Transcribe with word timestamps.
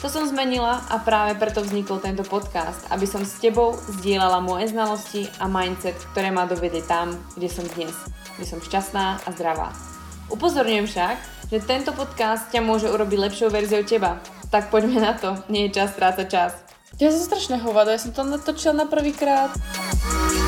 To 0.00 0.08
som 0.08 0.24
zmenila 0.24 0.80
a 0.88 0.96
práve 0.96 1.36
preto 1.36 1.60
vznikol 1.60 2.00
tento 2.00 2.24
podcast, 2.24 2.88
aby 2.88 3.04
som 3.04 3.20
s 3.20 3.36
tebou 3.36 3.76
zdieľala 4.00 4.40
moje 4.40 4.72
znalosti 4.72 5.28
a 5.36 5.44
mindset, 5.44 5.92
ktoré 6.16 6.32
ma 6.32 6.48
dovedie 6.48 6.80
tam, 6.80 7.12
kde 7.36 7.52
som 7.52 7.68
dnes, 7.76 7.92
kde 8.40 8.48
som 8.48 8.64
šťastná 8.64 9.20
a 9.20 9.28
zdravá. 9.36 9.76
Upozorňujem 10.32 10.88
však, 10.88 11.16
že 11.52 11.60
tento 11.60 11.92
podcast 11.92 12.48
ťa 12.48 12.64
môže 12.64 12.88
urobiť 12.88 13.28
lepšou 13.28 13.52
verziou 13.52 13.84
teba. 13.84 14.24
Tak 14.48 14.72
poďme 14.72 15.04
na 15.04 15.12
to, 15.12 15.36
nie 15.52 15.68
je 15.68 15.76
čas 15.76 15.92
strácať 15.92 16.26
čas. 16.32 16.56
Ja 16.96 17.12
som 17.12 17.20
strašne 17.20 17.60
hovado, 17.60 17.92
ja 17.92 18.00
som 18.00 18.16
to 18.16 18.24
natočila 18.24 18.72
na 18.72 18.86
prvýkrát. 18.88 19.52
Baňári 19.52 20.39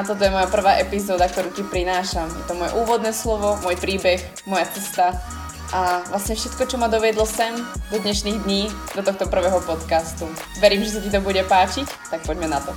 a 0.00 0.04
toto 0.08 0.24
je 0.24 0.32
moja 0.32 0.48
prvá 0.48 0.80
epizóda, 0.80 1.28
ktorú 1.28 1.52
ti 1.52 1.60
prinášam. 1.60 2.24
Je 2.32 2.44
to 2.48 2.56
moje 2.56 2.72
úvodné 2.72 3.12
slovo, 3.12 3.60
môj 3.60 3.76
príbeh, 3.76 4.16
moja 4.48 4.64
cesta 4.72 5.12
a 5.76 6.00
vlastne 6.08 6.40
všetko, 6.40 6.72
čo 6.72 6.80
ma 6.80 6.88
doviedlo 6.88 7.28
sem 7.28 7.52
do 7.92 8.00
dnešných 8.00 8.40
dní, 8.48 8.72
do 8.96 9.04
tohto 9.04 9.28
prvého 9.28 9.60
podcastu. 9.60 10.24
Verím, 10.56 10.88
že 10.88 10.96
sa 10.96 11.04
ti 11.04 11.12
to 11.12 11.20
bude 11.20 11.44
páčiť, 11.44 11.84
tak 12.08 12.24
poďme 12.24 12.48
na 12.48 12.64
to. 12.64 12.72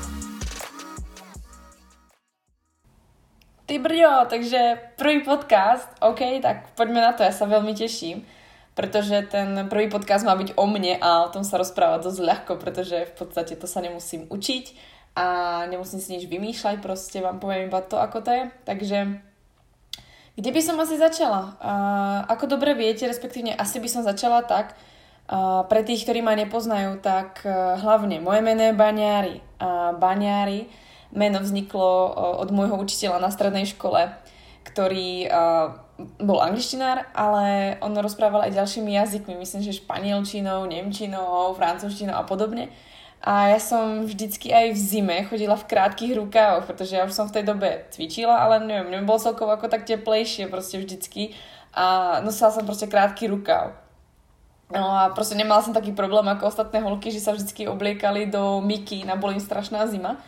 Ty 3.63 3.75
brďo, 3.79 4.27
takže 4.27 4.59
prvý 4.99 5.23
podcast, 5.23 5.87
OK, 6.03 6.43
tak 6.43 6.75
poďme 6.75 7.07
na 7.07 7.15
to, 7.15 7.23
ja 7.23 7.31
sa 7.31 7.47
veľmi 7.47 7.71
teším 7.71 8.27
pretože 8.73 9.29
ten 9.29 9.69
prvý 9.69 9.85
podcast 9.85 10.25
má 10.25 10.33
byť 10.33 10.57
o 10.57 10.65
mne 10.65 10.97
a 10.97 11.29
o 11.29 11.31
tom 11.31 11.45
sa 11.45 11.61
rozprávať 11.61 12.09
dosť 12.09 12.19
ľahko, 12.25 12.53
pretože 12.57 13.05
v 13.05 13.13
podstate 13.13 13.53
to 13.53 13.69
sa 13.69 13.85
nemusím 13.85 14.25
učiť 14.33 14.92
a 15.13 15.25
nemusím 15.69 16.01
si 16.01 16.17
nič 16.17 16.25
vymýšľať, 16.25 16.81
proste 16.81 17.21
vám 17.21 17.37
poviem 17.37 17.69
iba 17.69 17.81
to, 17.85 18.01
ako 18.01 18.25
to 18.25 18.33
je. 18.33 18.43
Takže 18.65 18.97
kde 20.33 20.49
by 20.49 20.61
som 20.65 20.81
asi 20.81 20.97
začala? 20.97 21.53
Uh, 21.61 22.25
ako 22.25 22.57
dobre 22.57 22.73
viete, 22.73 23.05
respektívne 23.05 23.53
asi 23.53 23.77
by 23.77 23.85
som 23.85 24.01
začala 24.01 24.41
tak, 24.41 24.73
uh, 25.29 25.61
pre 25.69 25.85
tých, 25.85 26.09
ktorí 26.09 26.25
ma 26.25 26.33
nepoznajú, 26.33 26.97
tak 27.05 27.45
uh, 27.45 27.77
hlavne 27.77 28.17
moje 28.17 28.41
meno 28.41 28.65
je 28.65 28.73
Baňári. 28.73 29.37
Uh, 29.61 29.93
Baňári 30.01 30.65
meno 31.13 31.37
vzniklo 31.37 32.09
uh, 32.09 32.09
od 32.41 32.49
môjho 32.49 32.73
učiteľa 32.81 33.21
na 33.21 33.29
strednej 33.29 33.69
škole, 33.69 34.09
ktorý 34.65 35.29
uh, 35.29 35.77
bol 36.17 36.41
angličtinár, 36.41 37.05
ale 37.13 37.77
on 37.85 37.93
rozprával 37.93 38.49
aj 38.49 38.57
ďalšími 38.57 38.97
jazykmi, 38.97 39.37
myslím, 39.37 39.61
že 39.61 39.77
španielčinou, 39.77 40.65
nemčinou, 40.65 41.53
francúzštinou 41.53 42.17
a 42.17 42.25
podobne. 42.25 42.73
A 43.23 43.55
ja 43.55 43.59
som 43.63 44.03
vždycky 44.03 44.51
aj 44.51 44.75
v 44.75 44.79
zime 44.83 45.17
chodila 45.23 45.55
v 45.55 45.63
krátkých 45.63 46.19
rukávoch, 46.19 46.67
pretože 46.67 46.99
ja 46.99 47.07
už 47.07 47.15
som 47.15 47.31
v 47.31 47.39
tej 47.39 47.47
dobe 47.47 47.87
cvičila, 47.95 48.43
ale 48.43 48.59
neviem, 48.67 48.91
mne 48.91 49.07
bolo 49.07 49.23
celkovo 49.23 49.55
ako 49.55 49.71
tak 49.71 49.87
teplejšie 49.87 50.51
proste 50.51 50.75
vždycky 50.75 51.31
a 51.71 52.19
nosila 52.19 52.51
som 52.51 52.67
proste 52.67 52.91
krátky 52.91 53.31
rukáv. 53.31 53.79
No 54.75 54.91
a 54.91 55.15
proste 55.15 55.39
nemala 55.39 55.63
som 55.63 55.71
taký 55.71 55.95
problém 55.95 56.27
ako 56.27 56.51
ostatné 56.51 56.83
holky, 56.83 57.15
že 57.15 57.23
sa 57.23 57.31
vždycky 57.31 57.63
obliekali 57.63 58.27
do 58.27 58.59
miky, 58.59 59.07
na 59.07 59.15
boli 59.15 59.39
strašná 59.39 59.87
zima. 59.87 60.19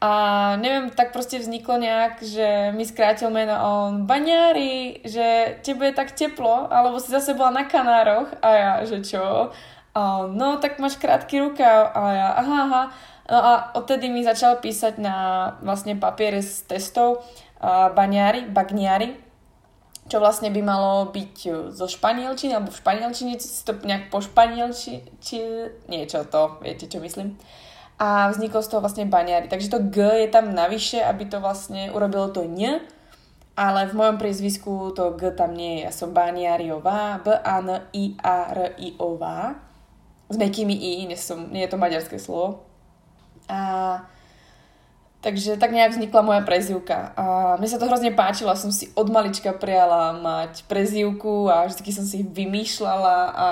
A 0.00 0.10
neviem, 0.56 0.88
tak 0.88 1.12
proste 1.12 1.36
vzniklo 1.36 1.76
nejak, 1.76 2.24
že 2.24 2.72
mi 2.72 2.88
skrátil 2.88 3.28
meno 3.28 3.52
on 3.58 4.08
Baňári, 4.08 5.04
že 5.04 5.58
tebe 5.60 5.90
je 5.90 5.98
tak 5.98 6.16
teplo, 6.16 6.72
alebo 6.72 6.96
si 6.96 7.12
zase 7.12 7.36
bola 7.36 7.52
na 7.52 7.64
Kanároch 7.68 8.32
a 8.40 8.48
ja, 8.54 8.72
že 8.86 9.04
čo? 9.04 9.52
A 10.00 10.24
no, 10.32 10.56
tak 10.56 10.80
máš 10.80 10.96
krátky 10.96 11.44
rukav. 11.44 11.92
A 11.92 12.00
ja, 12.16 12.28
aha, 12.40 12.58
aha. 12.64 12.88
No 13.28 13.36
a 13.36 13.76
odtedy 13.76 14.08
mi 14.08 14.24
začal 14.24 14.56
písať 14.64 14.96
na 14.96 15.16
vlastne 15.60 15.94
papiere 15.94 16.40
s 16.40 16.64
testov 16.64 17.20
uh, 17.20 17.92
baňári, 17.92 18.48
bagniari, 18.48 19.14
čo 20.10 20.18
vlastne 20.18 20.50
by 20.50 20.58
malo 20.64 21.06
byť 21.14 21.36
zo 21.70 21.86
španielčiny, 21.86 22.56
alebo 22.56 22.74
v 22.74 22.80
španielčine, 22.82 23.38
si 23.38 23.62
to 23.62 23.78
nejak 23.86 24.10
po 24.10 24.18
španielči, 24.24 25.06
či 25.22 25.38
niečo 25.86 26.26
to, 26.26 26.58
viete 26.64 26.90
čo 26.90 26.98
myslím. 26.98 27.38
A 28.00 28.32
vzniklo 28.32 28.64
z 28.64 28.70
toho 28.72 28.80
vlastne 28.82 29.06
baňári. 29.06 29.46
Takže 29.46 29.68
to 29.68 29.78
G 29.92 30.26
je 30.26 30.28
tam 30.32 30.56
navyše, 30.56 31.04
aby 31.04 31.28
to 31.28 31.38
vlastne 31.38 31.92
urobilo 31.92 32.32
to 32.32 32.42
N, 32.42 32.80
ale 33.54 33.86
v 33.86 33.94
mojom 33.94 34.16
priezvisku 34.16 34.96
to 34.96 35.14
G 35.14 35.30
tam 35.36 35.52
nie 35.54 35.84
je. 35.84 35.84
Ja 35.86 35.92
som 35.94 36.16
Baniariová, 36.16 37.20
B-A-N-I-A-R-I-O-vá 37.22 38.30
s 40.30 40.36
mekými 40.38 40.72
i, 40.72 41.10
nie, 41.10 41.18
som, 41.18 41.50
nie 41.50 41.66
je 41.66 41.70
to 41.74 41.82
maďarské 41.82 42.16
slovo. 42.22 42.62
A 43.50 43.98
takže 45.20 45.58
tak 45.60 45.74
nejak 45.74 45.92
vznikla 45.92 46.22
moja 46.22 46.42
prezivka. 46.46 47.12
A 47.18 47.24
mne 47.58 47.68
sa 47.68 47.76
to 47.76 47.90
hrozne 47.90 48.14
páčilo, 48.14 48.54
som 48.56 48.72
si 48.72 48.88
od 48.96 49.10
malička 49.10 49.52
prijala 49.52 50.16
mať 50.16 50.64
prezivku 50.70 51.50
a 51.50 51.68
vždy 51.68 51.90
som 51.92 52.06
si 52.06 52.24
ich 52.24 52.28
vymýšľala 52.30 53.16
a 53.34 53.46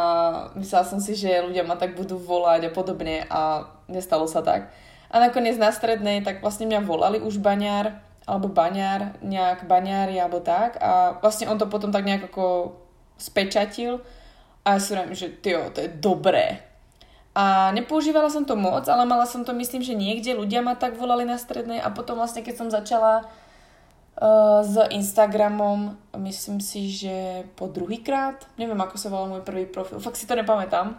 myslela 0.57 0.85
som 0.87 1.03
si, 1.03 1.13
že 1.19 1.45
ľudia 1.45 1.67
ma 1.67 1.77
tak 1.77 1.99
budú 1.99 2.17
volať 2.17 2.71
a 2.71 2.75
podobne 2.75 3.27
a 3.29 3.69
nestalo 3.91 4.25
sa 4.31 4.41
tak. 4.41 4.71
A 5.11 5.21
nakoniec 5.21 5.59
na 5.61 5.75
strednej 5.75 6.23
tak 6.23 6.41
vlastne 6.41 6.69
mňa 6.71 6.81
volali 6.85 7.19
už 7.21 7.43
baňár, 7.43 8.01
alebo 8.29 8.53
baňár, 8.53 9.17
nejak 9.25 9.65
baňári 9.65 10.21
alebo 10.21 10.45
tak 10.45 10.77
a 10.85 11.17
vlastne 11.25 11.49
on 11.49 11.57
to 11.57 11.65
potom 11.65 11.89
tak 11.89 12.05
nejak 12.05 12.29
ako 12.29 12.77
spečatil 13.17 14.05
a 14.69 14.77
ja 14.77 14.81
si 14.85 14.93
že 15.17 15.33
tyjo, 15.41 15.73
to 15.73 15.81
je 15.81 15.89
dobré. 15.89 16.68
A 17.39 17.71
nepoužívala 17.71 18.35
som 18.35 18.43
to 18.43 18.59
moc, 18.59 18.91
ale 18.91 19.07
mala 19.07 19.23
som 19.23 19.47
to, 19.47 19.55
myslím, 19.55 19.79
že 19.79 19.95
niekde 19.95 20.35
ľudia 20.35 20.59
ma 20.59 20.75
tak 20.75 20.99
volali 20.99 21.23
na 21.23 21.39
strednej 21.39 21.79
a 21.79 21.87
potom 21.95 22.19
vlastne, 22.19 22.43
keď 22.43 22.55
som 22.59 22.67
začala 22.67 23.31
uh, 24.19 24.67
s 24.67 24.75
Instagramom, 24.75 25.95
myslím 26.19 26.59
si, 26.59 26.91
že 26.91 27.47
po 27.55 27.71
druhýkrát, 27.71 28.43
neviem, 28.59 28.75
ako 28.83 28.99
sa 28.99 29.07
volal 29.07 29.31
môj 29.31 29.47
prvý 29.47 29.71
profil, 29.71 30.03
fakt 30.03 30.19
si 30.19 30.27
to 30.27 30.35
nepamätám, 30.35 30.99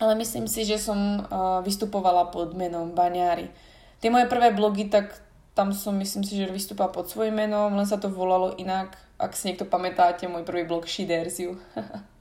ale 0.00 0.12
myslím 0.24 0.48
si, 0.48 0.64
že 0.64 0.80
som 0.80 1.20
uh, 1.20 1.60
vystupovala 1.60 2.32
pod 2.32 2.56
menom 2.56 2.96
Baňári. 2.96 3.52
Tie 4.00 4.08
moje 4.08 4.32
prvé 4.32 4.56
blogy, 4.56 4.88
tak 4.88 5.20
tam 5.52 5.76
som, 5.76 5.92
myslím 6.00 6.24
si, 6.24 6.32
že 6.32 6.48
vystúpala 6.48 6.88
pod 6.88 7.12
svojím 7.12 7.44
menom, 7.44 7.76
len 7.76 7.84
sa 7.84 8.00
to 8.00 8.08
volalo 8.08 8.56
inak, 8.56 8.96
ak 9.20 9.36
si 9.36 9.52
niekto 9.52 9.68
pamätáte, 9.68 10.24
môj 10.32 10.48
prvý 10.48 10.64
blog 10.64 10.88
Shiderziu. 10.88 11.60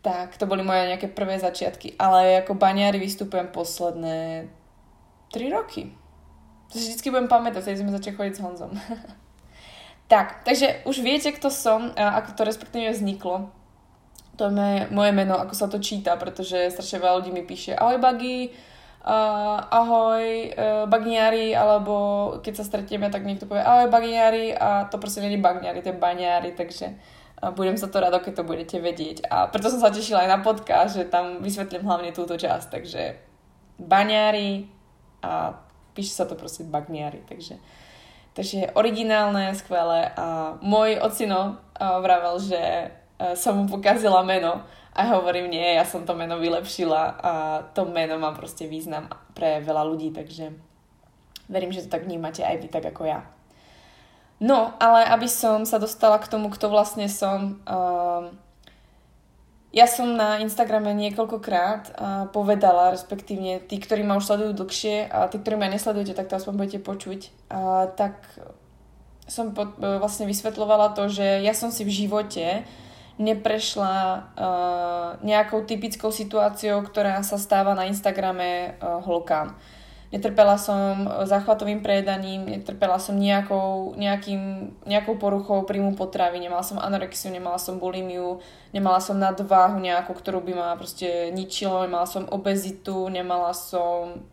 Tak, 0.00 0.40
to 0.40 0.48
boli 0.48 0.64
moje 0.64 0.88
nejaké 0.88 1.12
prvé 1.12 1.36
začiatky. 1.36 2.00
Ale 2.00 2.40
ako 2.40 2.56
baňári 2.56 2.96
vystupujem 2.96 3.52
posledné 3.52 4.48
3 5.28 5.56
roky. 5.56 5.92
To 6.72 6.78
si 6.78 6.88
vždycky 6.88 7.12
budem 7.12 7.28
pamätať, 7.28 7.68
keď 7.68 7.80
sme 7.84 7.92
začali 7.92 8.16
chodiť 8.16 8.34
s 8.34 8.40
Honzom. 8.40 8.72
tak, 10.12 10.46
takže 10.48 10.80
už 10.88 11.04
viete, 11.04 11.28
kto 11.36 11.52
som 11.52 11.92
a 11.98 12.16
ako 12.24 12.32
to 12.32 12.42
respektíve 12.48 12.88
vzniklo. 12.96 13.52
To 14.40 14.48
je 14.48 14.88
moje 14.88 15.12
meno, 15.12 15.36
ako 15.36 15.52
sa 15.52 15.68
to 15.68 15.76
číta, 15.84 16.16
pretože 16.16 16.72
strašne 16.72 17.04
veľa 17.04 17.20
ľudí 17.20 17.30
mi 17.36 17.44
píše 17.44 17.76
ahoj 17.76 18.00
Bagi, 18.00 18.48
uh, 19.04 19.58
ahoj 19.68 20.24
uh, 20.24 20.88
bagniari, 20.88 21.52
alebo 21.52 21.94
keď 22.40 22.54
sa 22.56 22.64
stretieme, 22.64 23.12
tak 23.12 23.28
niekto 23.28 23.44
povie 23.44 23.60
ahoj 23.60 23.92
bagniari 23.92 24.56
a 24.56 24.88
to 24.88 24.96
proste 24.96 25.20
je 25.20 25.36
bagniari, 25.36 25.84
to 25.84 25.92
je 25.92 26.00
baňári, 26.00 26.56
takže 26.56 26.88
a 26.88 27.19
budem 27.40 27.80
sa 27.80 27.88
to 27.88 28.00
rado, 28.00 28.20
keď 28.20 28.40
to 28.40 28.48
budete 28.48 28.76
vedieť. 28.76 29.24
A 29.32 29.48
preto 29.48 29.72
som 29.72 29.80
sa 29.80 29.88
tešila 29.88 30.28
aj 30.28 30.30
na 30.30 30.38
podcast, 30.44 31.00
že 31.00 31.08
tam 31.08 31.40
vysvetlím 31.40 31.88
hlavne 31.88 32.12
túto 32.12 32.36
časť. 32.36 32.66
Takže 32.68 33.02
baňári 33.80 34.68
a 35.24 35.56
píše 35.96 36.12
sa 36.12 36.28
to 36.28 36.36
proste 36.36 36.68
bagniari. 36.68 37.24
Takže, 37.24 37.56
takže 38.36 38.76
originálne, 38.76 39.56
skvelé. 39.56 40.12
A 40.16 40.60
môj 40.60 41.00
ocino 41.00 41.56
vravel, 41.80 42.36
že 42.44 42.92
som 43.36 43.56
mu 43.56 43.64
pokazila 43.68 44.24
meno 44.24 44.64
a 44.96 45.00
hovorím, 45.12 45.52
nie, 45.52 45.76
ja 45.76 45.84
som 45.84 46.04
to 46.08 46.16
meno 46.16 46.40
vylepšila 46.40 47.02
a 47.20 47.32
to 47.76 47.84
meno 47.84 48.16
má 48.16 48.32
proste 48.32 48.64
význam 48.66 49.08
pre 49.36 49.60
veľa 49.60 49.86
ľudí, 49.86 50.10
takže 50.10 50.50
verím, 51.46 51.70
že 51.70 51.84
to 51.86 51.92
tak 51.92 52.08
vnímate 52.08 52.42
aj 52.42 52.56
vy 52.58 52.68
tak 52.68 52.84
ako 52.88 53.06
ja. 53.06 53.22
No, 54.40 54.72
ale 54.80 55.04
aby 55.04 55.28
som 55.28 55.68
sa 55.68 55.76
dostala 55.76 56.16
k 56.16 56.32
tomu, 56.32 56.48
kto 56.48 56.72
vlastne 56.72 57.12
som, 57.12 57.60
um, 57.68 58.24
ja 59.70 59.84
som 59.84 60.16
na 60.16 60.40
Instagrame 60.40 60.96
niekoľkokrát 60.96 61.94
povedala, 62.32 62.96
respektívne 62.96 63.60
tí, 63.60 63.76
ktorí 63.78 64.00
ma 64.00 64.16
už 64.16 64.26
sledujú 64.26 64.64
dlhšie 64.64 65.06
a 65.12 65.28
tí, 65.28 65.38
ktorí 65.38 65.60
ma 65.60 65.68
nesledujete, 65.68 66.16
tak 66.16 66.32
to 66.32 66.40
aspoň 66.40 66.54
budete 66.56 66.80
počuť, 66.82 67.20
tak 67.94 68.18
som 69.30 69.54
e, 69.54 69.62
vlastne 70.02 70.26
vysvetlovala 70.26 70.90
to, 70.98 71.06
že 71.06 71.38
ja 71.46 71.54
som 71.54 71.70
si 71.70 71.86
v 71.86 71.94
živote 71.94 72.66
neprešla 73.20 73.96
uh, 74.16 75.08
nejakou 75.20 75.68
typickou 75.68 76.08
situáciou, 76.08 76.80
ktorá 76.80 77.20
sa 77.20 77.36
stáva 77.36 77.76
na 77.76 77.84
Instagrame 77.84 78.80
uh, 78.80 78.96
holkám. 79.04 79.60
Netrpela 80.10 80.58
som 80.58 81.06
záchvatovým 81.06 81.86
prejedaním, 81.86 82.42
netrpela 82.42 82.98
som 82.98 83.14
nejakou, 83.14 83.94
nejakým, 83.94 84.74
nejakou 84.82 85.14
poruchou 85.14 85.62
príjmu 85.62 85.94
potravy, 85.94 86.42
nemala 86.42 86.66
som 86.66 86.82
anorexiu, 86.82 87.30
nemala 87.30 87.62
som 87.62 87.78
bulimiu, 87.78 88.42
nemala 88.74 88.98
som 88.98 89.22
nadváhu 89.22 89.78
nejakú, 89.78 90.10
ktorú 90.10 90.42
by 90.42 90.52
ma 90.58 90.68
proste 90.74 91.30
ničilo, 91.30 91.86
nemala 91.86 92.10
som 92.10 92.26
obezitu, 92.26 93.06
nemala 93.06 93.54
som 93.54 94.26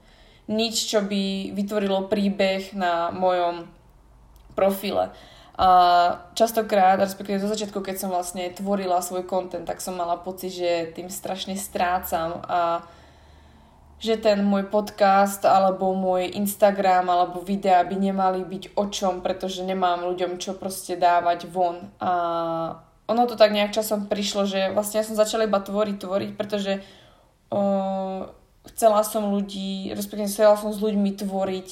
nič, 0.50 0.90
čo 0.90 1.06
by 1.06 1.54
vytvorilo 1.54 2.10
príbeh 2.10 2.74
na 2.74 3.14
mojom 3.14 3.70
profile. 4.58 5.14
A 5.58 5.70
častokrát, 6.34 6.98
respektíve 6.98 7.38
zo 7.38 7.50
začiatku, 7.50 7.86
keď 7.86 8.02
som 8.02 8.10
vlastne 8.10 8.50
tvorila 8.50 9.02
svoj 9.02 9.30
content, 9.30 9.66
tak 9.66 9.82
som 9.82 9.94
mala 9.94 10.18
pocit, 10.18 10.54
že 10.54 10.94
tým 10.98 11.10
strašne 11.10 11.54
strácam 11.54 12.42
a 12.50 12.82
že 13.98 14.14
ten 14.22 14.46
môj 14.46 14.70
podcast 14.70 15.42
alebo 15.42 15.90
môj 15.98 16.38
Instagram 16.38 17.10
alebo 17.10 17.42
videa 17.42 17.82
by 17.82 17.98
nemali 17.98 18.46
byť 18.46 18.78
o 18.78 18.86
čom, 18.94 19.26
pretože 19.26 19.66
nemám 19.66 20.06
ľuďom 20.06 20.38
čo 20.38 20.54
proste 20.54 20.94
dávať 20.94 21.50
von. 21.50 21.90
A 21.98 22.12
ono 23.10 23.24
to 23.26 23.34
tak 23.34 23.56
nejak 23.56 23.74
časom 23.74 24.06
prišlo, 24.06 24.46
že 24.46 24.70
vlastne 24.70 25.02
ja 25.02 25.08
som 25.08 25.18
začala 25.18 25.50
iba 25.50 25.58
tvoriť, 25.58 25.98
tvoriť, 25.98 26.32
pretože 26.38 26.86
o, 27.50 27.62
chcela 28.70 29.02
som 29.02 29.34
ľudí, 29.34 29.96
respektíve 29.98 30.30
chcela 30.30 30.54
som 30.60 30.70
s 30.70 30.78
ľuďmi 30.78 31.18
tvoriť 31.18 31.70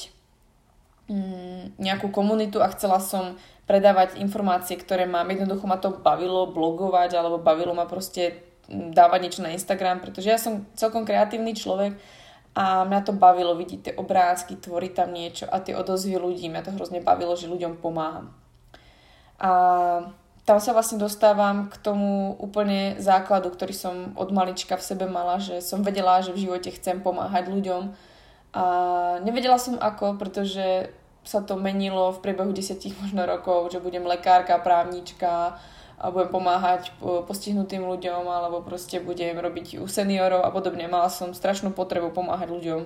mm, 1.06 1.62
nejakú 1.78 2.10
komunitu 2.10 2.58
a 2.58 2.72
chcela 2.74 2.98
som 2.98 3.38
predávať 3.70 4.18
informácie, 4.18 4.74
ktoré 4.74 5.06
mám. 5.06 5.30
Jednoducho 5.30 5.66
ma 5.70 5.78
to 5.78 5.94
bavilo 5.94 6.50
blogovať 6.50 7.14
alebo 7.14 7.38
bavilo 7.38 7.70
ma 7.70 7.86
proste 7.86 8.42
dávať 8.70 9.20
niečo 9.22 9.42
na 9.46 9.54
Instagram, 9.54 10.02
pretože 10.02 10.28
ja 10.30 10.38
som 10.38 10.66
celkom 10.74 11.06
kreatívny 11.06 11.54
človek 11.54 11.94
a 12.56 12.88
mňa 12.88 13.00
to 13.04 13.12
bavilo 13.12 13.52
vidieť 13.52 13.80
tie 13.84 13.94
obrázky, 14.00 14.56
tvoriť 14.56 14.92
tam 14.96 15.12
niečo 15.12 15.44
a 15.46 15.60
tie 15.60 15.76
odozvy 15.76 16.16
ľudí. 16.16 16.48
Mňa 16.48 16.64
to 16.64 16.74
hrozne 16.74 17.04
bavilo, 17.04 17.36
že 17.36 17.52
ľuďom 17.52 17.78
pomáham. 17.84 18.32
A 19.36 19.50
tam 20.46 20.62
sa 20.62 20.72
vlastne 20.72 20.96
dostávam 20.96 21.68
k 21.68 21.76
tomu 21.82 22.38
úplne 22.38 22.96
základu, 23.02 23.50
ktorý 23.52 23.74
som 23.74 23.94
od 24.16 24.30
malička 24.30 24.78
v 24.78 24.86
sebe 24.88 25.04
mala, 25.10 25.42
že 25.42 25.60
som 25.60 25.82
vedela, 25.82 26.22
že 26.22 26.32
v 26.32 26.48
živote 26.48 26.70
chcem 26.72 27.02
pomáhať 27.02 27.50
ľuďom. 27.50 27.92
A 28.56 28.64
nevedela 29.20 29.60
som 29.60 29.76
ako, 29.76 30.16
pretože 30.16 30.88
sa 31.26 31.42
to 31.42 31.58
menilo 31.58 32.14
v 32.14 32.22
priebehu 32.22 32.54
10 32.54 32.78
možno 33.02 33.26
rokov, 33.26 33.74
že 33.74 33.82
budem 33.82 34.06
lekárka, 34.06 34.56
právnička, 34.62 35.58
a 35.96 36.12
budem 36.12 36.28
pomáhať 36.28 36.92
postihnutým 37.00 37.80
ľuďom 37.80 38.28
alebo 38.28 38.60
proste 38.60 39.00
budem 39.00 39.40
robiť 39.40 39.80
u 39.80 39.88
seniorov 39.88 40.44
a 40.44 40.52
podobne. 40.52 40.84
Mala 40.84 41.08
som 41.08 41.32
strašnú 41.32 41.72
potrebu 41.72 42.12
pomáhať 42.12 42.52
ľuďom. 42.52 42.80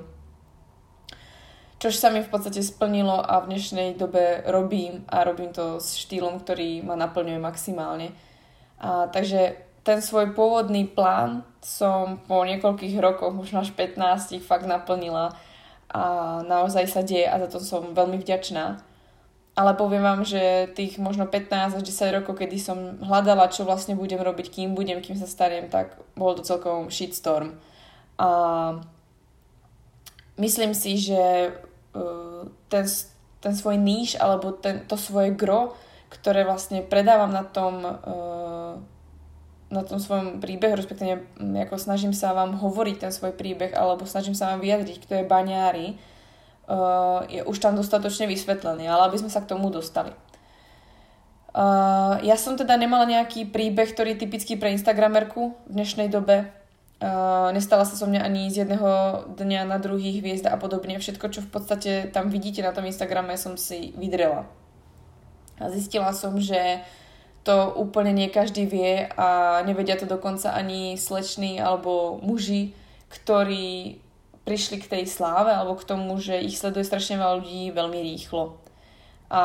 Čož 1.81 1.97
sa 1.97 2.12
mi 2.12 2.21
v 2.21 2.29
podstate 2.29 2.61
splnilo 2.61 3.19
a 3.25 3.41
v 3.41 3.57
dnešnej 3.57 3.97
dobe 3.97 4.45
robím 4.47 5.03
a 5.09 5.25
robím 5.25 5.49
to 5.51 5.81
s 5.81 5.97
štýlom, 5.97 6.45
ktorý 6.45 6.85
ma 6.85 6.93
naplňuje 6.93 7.41
maximálne. 7.41 8.12
A, 8.77 9.09
takže 9.09 9.57
ten 9.81 10.05
svoj 10.05 10.37
pôvodný 10.37 10.85
plán 10.85 11.41
som 11.65 12.21
po 12.29 12.45
niekoľkých 12.45 13.01
rokoch, 13.01 13.33
možno 13.33 13.65
až 13.65 13.73
15, 13.73 14.39
fakt 14.45 14.69
naplnila 14.69 15.33
a 15.89 16.03
naozaj 16.45 16.85
sa 16.85 17.01
deje 17.01 17.25
a 17.25 17.41
za 17.43 17.49
to 17.49 17.59
som 17.65 17.97
veľmi 17.97 18.21
vďačná 18.21 18.90
ale 19.58 19.75
poviem 19.75 20.02
vám, 20.02 20.23
že 20.23 20.70
tých 20.79 20.97
možno 21.02 21.26
15 21.26 21.79
až 21.79 21.82
10 21.82 22.17
rokov, 22.23 22.38
kedy 22.38 22.56
som 22.56 23.02
hľadala, 23.02 23.50
čo 23.50 23.67
vlastne 23.67 23.99
budem 23.99 24.23
robiť, 24.23 24.47
kým 24.47 24.79
budem, 24.79 25.02
kým 25.02 25.19
sa 25.19 25.26
stariem, 25.26 25.67
tak 25.67 25.99
bol 26.14 26.38
to 26.38 26.47
celkom 26.47 26.88
shitstorm. 26.88 27.58
A 28.20 28.29
myslím 30.38 30.73
si, 30.73 30.97
že 30.97 31.50
uh, 31.93 32.47
ten, 32.70 32.85
ten 33.43 33.52
svoj 33.52 33.76
níž 33.76 34.14
alebo 34.17 34.55
ten, 34.55 34.87
to 34.87 34.94
svoje 34.94 35.35
gro, 35.35 35.75
ktoré 36.11 36.47
vlastne 36.47 36.87
predávam 36.87 37.35
na 37.35 37.43
tom, 37.43 37.82
uh, 37.82 38.75
na 39.70 39.82
tom 39.82 39.99
svojom 39.99 40.38
príbehu, 40.38 40.79
respektíve 40.79 41.26
ako 41.38 41.75
snažím 41.79 42.14
sa 42.14 42.35
vám 42.35 42.55
hovoriť 42.58 42.97
ten 43.02 43.12
svoj 43.14 43.35
príbeh 43.35 43.75
alebo 43.75 44.06
snažím 44.06 44.35
sa 44.35 44.55
vám 44.55 44.62
vyjadriť, 44.62 44.97
kto 45.06 45.12
je 45.20 45.31
baňári, 45.31 45.88
uh, 46.71 47.27
je 47.27 47.43
už 47.43 47.59
tam 47.59 47.75
dostatočne 47.75 48.31
vysvetlený, 48.31 48.87
ale 48.87 49.11
aby 49.11 49.19
sme 49.19 49.29
sa 49.29 49.43
k 49.43 49.51
tomu 49.51 49.69
dostali. 49.75 50.15
Uh, 51.51 52.23
ja 52.23 52.39
som 52.39 52.55
teda 52.55 52.79
nemala 52.79 53.11
nejaký 53.11 53.51
príbeh, 53.51 53.91
ktorý 53.91 54.15
je 54.15 54.23
typický 54.23 54.55
pre 54.55 54.71
Instagramerku 54.71 55.59
v 55.67 55.73
dnešnej 55.75 56.07
dobe. 56.07 56.47
Uh, 57.03 57.51
nestala 57.51 57.83
sa 57.83 57.99
so 57.99 58.07
mňa 58.07 58.23
ani 58.23 58.53
z 58.55 58.63
jedného 58.63 58.91
dňa 59.35 59.67
na 59.67 59.83
druhý 59.83 60.23
hviezda 60.23 60.55
a 60.55 60.61
podobne. 60.63 60.95
Všetko, 61.03 61.27
čo 61.35 61.41
v 61.43 61.51
podstate 61.51 61.93
tam 62.15 62.31
vidíte 62.31 62.63
na 62.63 62.71
tom 62.71 62.87
Instagrame, 62.87 63.35
som 63.35 63.59
si 63.59 63.91
vydrela. 63.99 64.47
A 65.59 65.75
zistila 65.75 66.15
som, 66.15 66.39
že 66.39 66.87
to 67.43 67.73
úplne 67.73 68.13
nie 68.13 68.29
každý 68.29 68.69
vie 68.69 69.09
a 69.17 69.61
nevedia 69.65 69.97
to 69.97 70.05
dokonca 70.05 70.53
ani 70.53 71.01
sleční 71.01 71.57
alebo 71.57 72.21
muži, 72.21 72.77
ktorí 73.09 73.99
prišli 74.50 74.82
k 74.82 74.91
tej 74.99 75.05
sláve 75.06 75.55
alebo 75.55 75.79
k 75.79 75.87
tomu, 75.87 76.19
že 76.19 76.43
ich 76.43 76.58
sleduje 76.58 76.82
strašne 76.82 77.23
veľa 77.23 77.38
ľudí 77.38 77.70
veľmi 77.70 78.02
rýchlo. 78.02 78.58
A 79.31 79.43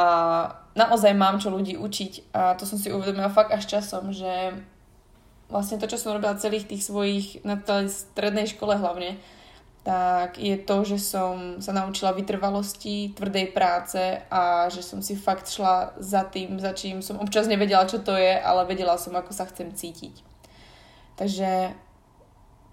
naozaj 0.73 1.13
mám 1.13 1.37
čo 1.37 1.53
ľudí 1.53 1.77
učiť 1.77 2.33
a 2.33 2.57
to 2.57 2.65
som 2.65 2.81
si 2.81 2.89
uvedomila 2.89 3.29
fakt 3.29 3.53
až 3.53 3.69
časom, 3.69 4.09
že 4.09 4.57
vlastne 5.45 5.77
to, 5.77 5.85
čo 5.85 6.01
som 6.01 6.17
robila 6.17 6.33
celých 6.41 6.65
tých 6.65 6.81
svojich, 6.81 7.45
na 7.45 7.53
tej 7.53 7.93
strednej 7.93 8.49
škole 8.49 8.73
hlavne, 8.81 9.21
tak 9.85 10.41
je 10.41 10.57
to, 10.57 10.81
že 10.81 10.97
som 10.97 11.61
sa 11.61 11.69
naučila 11.69 12.17
vytrvalosti, 12.17 13.13
tvrdej 13.13 13.53
práce 13.53 14.01
a 14.33 14.65
že 14.73 14.81
som 14.81 15.05
si 15.05 15.13
fakt 15.13 15.45
šla 15.45 15.93
za 16.01 16.25
tým, 16.25 16.57
za 16.57 16.73
čím 16.73 17.05
som 17.05 17.21
občas 17.21 17.45
nevedela, 17.45 17.85
čo 17.85 18.01
to 18.01 18.17
je, 18.17 18.33
ale 18.33 18.65
vedela 18.65 18.97
som, 18.97 19.13
ako 19.13 19.29
sa 19.29 19.45
chcem 19.45 19.69
cítiť. 19.69 20.25
Takže 21.21 21.77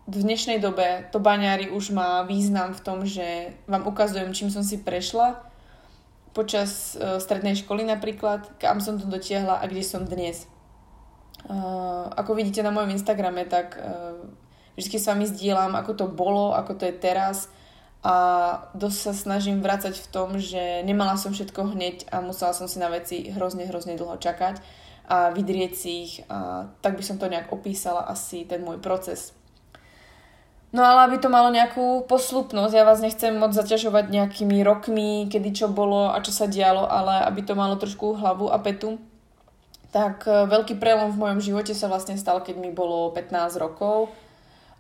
v 0.07 0.15
dnešnej 0.19 0.59
dobe 0.59 1.07
to 1.15 1.23
baňári 1.23 1.71
už 1.71 1.95
má 1.95 2.27
význam 2.27 2.75
v 2.75 2.81
tom, 2.83 2.99
že 3.07 3.55
vám 3.71 3.87
ukazujem, 3.87 4.35
čím 4.35 4.51
som 4.51 4.67
si 4.67 4.83
prešla 4.83 5.47
počas 6.35 6.97
uh, 6.97 7.21
strednej 7.23 7.55
školy 7.55 7.85
napríklad, 7.87 8.57
kam 8.59 8.81
som 8.81 8.99
to 8.99 9.07
dotiahla 9.07 9.61
a 9.61 9.69
kde 9.69 9.85
som 9.85 10.09
dnes. 10.09 10.49
Uh, 11.47 12.09
ako 12.19 12.35
vidíte 12.35 12.65
na 12.65 12.73
mojom 12.73 12.95
Instagrame, 12.95 13.45
tak 13.47 13.79
uh, 13.79 14.17
vždy 14.75 14.97
s 14.97 15.07
vami 15.07 15.29
zdieľam, 15.29 15.77
ako 15.77 15.93
to 15.95 16.07
bolo, 16.09 16.57
ako 16.57 16.83
to 16.83 16.89
je 16.89 16.95
teraz 16.97 17.53
a 18.03 18.15
dosť 18.75 18.99
sa 18.99 19.13
snažím 19.15 19.63
vrácať 19.63 19.95
v 19.95 20.11
tom, 20.11 20.35
že 20.35 20.83
nemala 20.83 21.15
som 21.15 21.31
všetko 21.31 21.79
hneď 21.79 22.11
a 22.11 22.19
musela 22.19 22.51
som 22.51 22.67
si 22.67 22.83
na 22.83 22.91
veci 22.91 23.31
hrozne, 23.31 23.71
hrozne 23.71 23.95
dlho 23.95 24.19
čakať 24.19 24.59
a 25.07 25.31
vydrieť 25.31 25.73
si 25.79 25.91
ich 26.03 26.15
a 26.27 26.67
tak 26.83 26.99
by 26.99 27.03
som 27.07 27.23
to 27.23 27.31
nejak 27.31 27.55
opísala 27.55 28.03
asi 28.11 28.43
ten 28.43 28.67
môj 28.67 28.83
proces. 28.83 29.39
No 30.73 30.81
ale 30.89 31.05
aby 31.05 31.21
to 31.21 31.29
malo 31.29 31.53
nejakú 31.53 32.09
poslupnosť, 32.09 32.73
ja 32.73 32.89
vás 32.89 33.05
nechcem 33.05 33.37
moc 33.37 33.53
zaťažovať 33.53 34.09
nejakými 34.09 34.65
rokmi, 34.65 35.29
kedy 35.29 35.53
čo 35.53 35.67
bolo 35.69 36.09
a 36.09 36.17
čo 36.25 36.33
sa 36.33 36.49
dialo, 36.49 36.89
ale 36.89 37.29
aby 37.29 37.45
to 37.45 37.53
malo 37.53 37.77
trošku 37.77 38.17
hlavu 38.17 38.49
a 38.49 38.57
petu, 38.57 38.97
tak 39.93 40.25
e, 40.25 40.49
veľký 40.49 40.81
prelom 40.81 41.13
v 41.13 41.21
mojom 41.21 41.41
živote 41.45 41.77
sa 41.77 41.93
vlastne 41.93 42.17
stal, 42.17 42.41
keď 42.41 42.57
mi 42.57 42.73
bolo 42.73 43.13
15 43.13 43.61
rokov. 43.61 44.09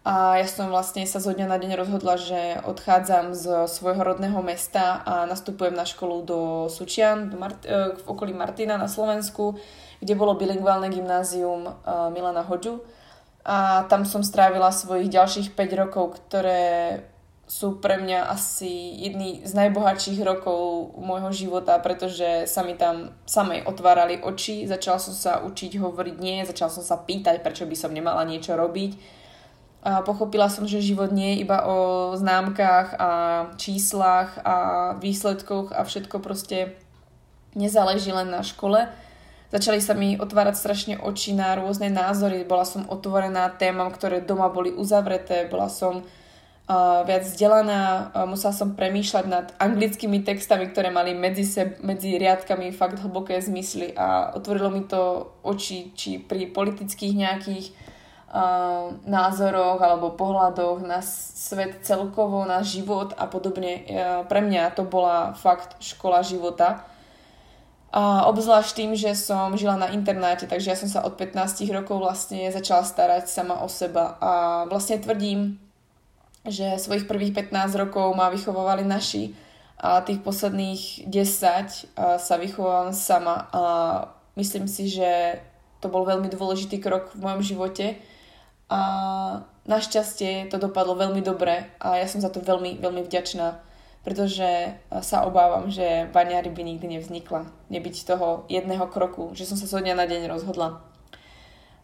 A 0.02 0.40
ja 0.40 0.49
som 0.49 0.72
vlastne 0.72 1.04
sa 1.04 1.20
zo 1.20 1.30
dňa 1.30 1.46
na 1.46 1.61
deň 1.61 1.78
rozhodla, 1.78 2.18
že 2.18 2.58
odchádzam 2.64 3.37
z 3.37 3.70
svojho 3.70 4.02
rodného 4.02 4.40
mesta 4.42 4.99
a 5.04 5.28
nastupujem 5.28 5.76
na 5.76 5.87
školu 5.87 6.26
do 6.26 6.38
Sučian, 6.72 7.28
do 7.28 7.37
Mart- 7.37 7.68
e, 7.68 8.00
v 8.00 8.02
okolí 8.08 8.32
Martina 8.32 8.80
na 8.80 8.88
Slovensku, 8.88 9.61
kde 10.00 10.16
bolo 10.16 10.40
bilingválne 10.40 10.88
gymnázium 10.88 11.68
e, 11.68 11.72
Milana 12.16 12.40
Hodžu 12.40 12.80
a 13.42 13.82
tam 13.90 14.06
som 14.06 14.22
strávila 14.22 14.70
svojich 14.70 15.11
ďalších 15.11 15.49
5 15.58 15.80
rokov, 15.82 16.22
ktoré 16.22 17.02
sú 17.52 17.82
pre 17.84 18.00
mňa 18.00 18.32
asi 18.32 18.96
jedný 19.02 19.44
z 19.44 19.52
najbohatších 19.52 20.25
rokov 20.25 20.94
môjho 20.96 21.28
života, 21.34 21.76
pretože 21.84 22.49
sa 22.49 22.64
mi 22.64 22.78
tam 22.78 23.12
samej 23.28 23.68
otvárali 23.68 24.25
oči, 24.25 24.64
začala 24.64 24.96
som 24.96 25.12
sa 25.12 25.32
učiť 25.44 25.76
hovoriť 25.76 26.16
nie, 26.16 26.49
začala 26.49 26.72
som 26.72 26.80
sa 26.80 26.96
pýtať, 26.96 27.44
prečo 27.44 27.68
by 27.68 27.76
som 27.76 27.92
nemala 27.92 28.25
niečo 28.25 28.56
robiť. 28.56 28.96
A 29.82 30.00
pochopila 30.06 30.46
som, 30.46 30.64
že 30.64 30.80
život 30.80 31.11
nie 31.11 31.37
je 31.37 31.42
iba 31.42 31.66
o 31.66 31.76
známkach 32.14 32.94
a 32.96 33.11
číslach 33.58 34.38
a 34.46 34.56
výsledkoch 35.02 35.75
a 35.75 35.82
všetko 35.84 36.22
proste 36.22 36.78
nezáleží 37.58 38.14
len 38.14 38.30
na 38.30 38.46
škole. 38.46 38.88
Začali 39.52 39.85
sa 39.85 39.92
mi 39.92 40.16
otvárať 40.16 40.56
strašne 40.56 40.94
oči 40.97 41.37
na 41.37 41.52
rôzne 41.52 41.92
názory, 41.92 42.49
bola 42.49 42.64
som 42.64 42.88
otvorená 42.88 43.52
témam, 43.52 43.92
ktoré 43.92 44.25
doma 44.25 44.49
boli 44.49 44.73
uzavreté, 44.73 45.44
bola 45.44 45.68
som 45.68 46.00
uh, 46.00 47.04
viac 47.04 47.28
vzdelaná, 47.28 48.16
uh, 48.16 48.25
musela 48.25 48.56
som 48.56 48.73
premýšľať 48.73 49.25
nad 49.28 49.52
anglickými 49.61 50.25
textami, 50.25 50.73
ktoré 50.73 50.88
mali 50.88 51.12
medzi, 51.12 51.44
seb, 51.44 51.85
medzi 51.85 52.16
riadkami 52.16 52.73
fakt 52.73 53.04
hlboké 53.04 53.44
zmysly. 53.44 53.92
A 53.92 54.32
otvorilo 54.32 54.73
mi 54.73 54.88
to 54.88 55.37
oči, 55.44 55.92
či 55.92 56.16
pri 56.16 56.49
politických 56.49 57.12
nejakých 57.12 57.66
názoroch 59.04 59.76
alebo 59.76 60.16
pohľadoch 60.16 60.80
na 60.80 61.04
svet 61.04 61.85
celkovo, 61.85 62.49
na 62.49 62.64
život 62.64 63.12
a 63.21 63.28
podobne. 63.28 63.85
Pre 64.25 64.40
mňa 64.40 64.73
to 64.73 64.88
bola 64.88 65.37
fakt 65.37 65.76
škola 65.85 66.25
života 66.25 66.88
a 67.92 68.25
obzvlášť 68.25 68.72
tým, 68.72 68.90
že 68.96 69.12
som 69.12 69.52
žila 69.52 69.76
na 69.76 69.92
internáte, 69.92 70.49
takže 70.49 70.72
ja 70.72 70.76
som 70.80 70.88
sa 70.88 71.04
od 71.04 71.12
15 71.20 71.61
rokov 71.76 72.00
vlastne 72.00 72.49
začala 72.49 72.88
starať 72.88 73.28
sama 73.28 73.61
o 73.61 73.68
seba. 73.68 74.16
A 74.16 74.64
vlastne 74.64 74.96
tvrdím, 74.96 75.61
že 76.49 76.80
svojich 76.80 77.04
prvých 77.04 77.37
15 77.52 77.76
rokov 77.76 78.16
ma 78.16 78.32
vychovávali 78.32 78.88
naši 78.88 79.37
a 79.76 80.00
tých 80.00 80.25
posledných 80.25 81.04
10 81.04 81.92
sa 82.16 82.34
vychovám 82.40 82.96
sama. 82.96 83.52
A 83.52 83.62
myslím 84.40 84.64
si, 84.64 84.88
že 84.88 85.44
to 85.84 85.92
bol 85.92 86.08
veľmi 86.08 86.32
dôležitý 86.32 86.80
krok 86.80 87.12
v 87.12 87.28
mojom 87.28 87.44
živote. 87.44 88.00
A 88.72 88.80
našťastie 89.68 90.49
to 90.49 90.56
dopadlo 90.56 90.96
veľmi 90.96 91.20
dobre 91.20 91.68
a 91.76 92.00
ja 92.00 92.08
som 92.08 92.25
za 92.25 92.32
to 92.32 92.40
veľmi, 92.40 92.80
veľmi 92.80 93.04
vďačná 93.04 93.61
pretože 94.02 94.47
eh, 94.47 94.75
sa 95.00 95.25
obávam, 95.26 95.71
že 95.71 96.11
Vania 96.11 96.42
ryby 96.42 96.62
nikdy 96.62 96.99
nevznikla. 96.99 97.47
Nebyť 97.71 97.97
toho 98.06 98.44
jedného 98.50 98.87
kroku, 98.90 99.30
že 99.32 99.47
som 99.47 99.56
sa 99.56 99.66
zo 99.66 99.78
dňa 99.78 99.94
na 99.94 100.06
deň 100.06 100.28
rozhodla. 100.28 100.82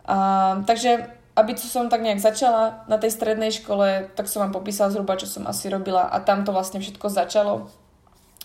A, 0.09 0.17
takže 0.65 1.05
aby 1.37 1.53
som 1.55 1.93
tak 1.93 2.01
nejak 2.01 2.19
začala 2.19 2.83
na 2.89 2.97
tej 2.97 3.13
strednej 3.13 3.53
škole, 3.53 4.09
tak 4.17 4.25
som 4.25 4.41
vám 4.43 4.57
popísala 4.57 4.89
zhruba, 4.89 5.21
čo 5.21 5.29
som 5.29 5.45
asi 5.45 5.69
robila 5.69 6.09
a 6.09 6.19
tam 6.25 6.43
to 6.43 6.51
vlastne 6.51 6.81
všetko 6.81 7.13
začalo. 7.13 7.69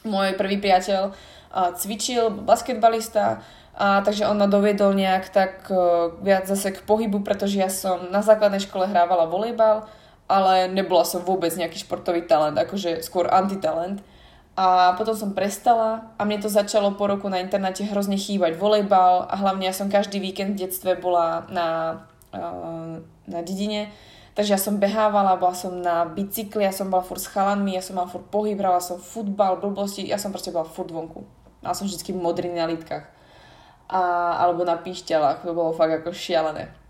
Môj 0.04 0.36
prvý 0.36 0.60
priateľ 0.60 1.16
a, 1.56 1.72
cvičil, 1.72 2.30
basketbalista, 2.44 3.42
a 3.74 4.06
takže 4.06 4.30
on 4.30 4.38
ma 4.38 4.46
doviedol 4.46 4.94
nejak 4.94 5.34
tak 5.34 5.66
uh, 5.74 6.14
viac 6.22 6.46
zase 6.46 6.78
k 6.78 6.86
pohybu, 6.86 7.26
pretože 7.26 7.58
ja 7.58 7.74
som 7.74 8.14
na 8.14 8.22
základnej 8.22 8.62
škole 8.62 8.86
hrávala 8.86 9.26
volejbal 9.26 9.90
ale 10.28 10.72
nebola 10.72 11.04
som 11.04 11.22
vôbec 11.22 11.52
nejaký 11.54 11.84
športový 11.84 12.24
talent, 12.24 12.56
akože 12.56 13.04
skôr 13.04 13.28
antitalent. 13.28 14.00
A 14.54 14.94
potom 14.94 15.18
som 15.18 15.34
prestala 15.34 16.14
a 16.14 16.22
mne 16.30 16.38
to 16.38 16.50
začalo 16.50 16.94
po 16.94 17.10
roku 17.10 17.26
na 17.26 17.42
internáte 17.42 17.82
hrozne 17.90 18.22
chýbať 18.22 18.54
volejbal 18.54 19.26
a 19.26 19.34
hlavne 19.34 19.66
ja 19.66 19.74
som 19.74 19.90
každý 19.90 20.22
víkend 20.22 20.54
v 20.54 20.70
detstve 20.70 20.94
bola 20.94 21.50
na, 21.50 21.68
uh, 22.30 23.02
na 23.26 23.40
dedine, 23.42 23.90
takže 24.38 24.54
ja 24.54 24.62
som 24.62 24.78
behávala, 24.78 25.42
bola 25.42 25.58
som 25.58 25.74
na 25.82 26.06
bicykli, 26.06 26.70
ja 26.70 26.70
som 26.70 26.94
bola 26.94 27.02
furt 27.02 27.26
s 27.26 27.34
chalanmi, 27.34 27.74
ja 27.74 27.82
som 27.82 27.98
mala 27.98 28.06
furt 28.06 28.30
pohyb, 28.30 28.62
hrala 28.62 28.78
som 28.78 29.02
futbal, 29.02 29.58
blbosti, 29.58 30.06
ja 30.06 30.22
som 30.22 30.30
proste 30.30 30.54
bola 30.54 30.70
furt 30.70 30.94
vonku. 30.94 31.26
Mala 31.66 31.74
som 31.74 31.90
vždy 31.90 32.14
modrý 32.14 32.54
na 32.54 32.70
lítkach. 32.70 33.10
A, 33.90 34.02
alebo 34.38 34.62
na 34.70 34.78
píšťalách, 34.78 35.42
to 35.42 35.58
bolo 35.58 35.74
fakt 35.74 35.98
ako 35.98 36.14
šialené. 36.14 36.83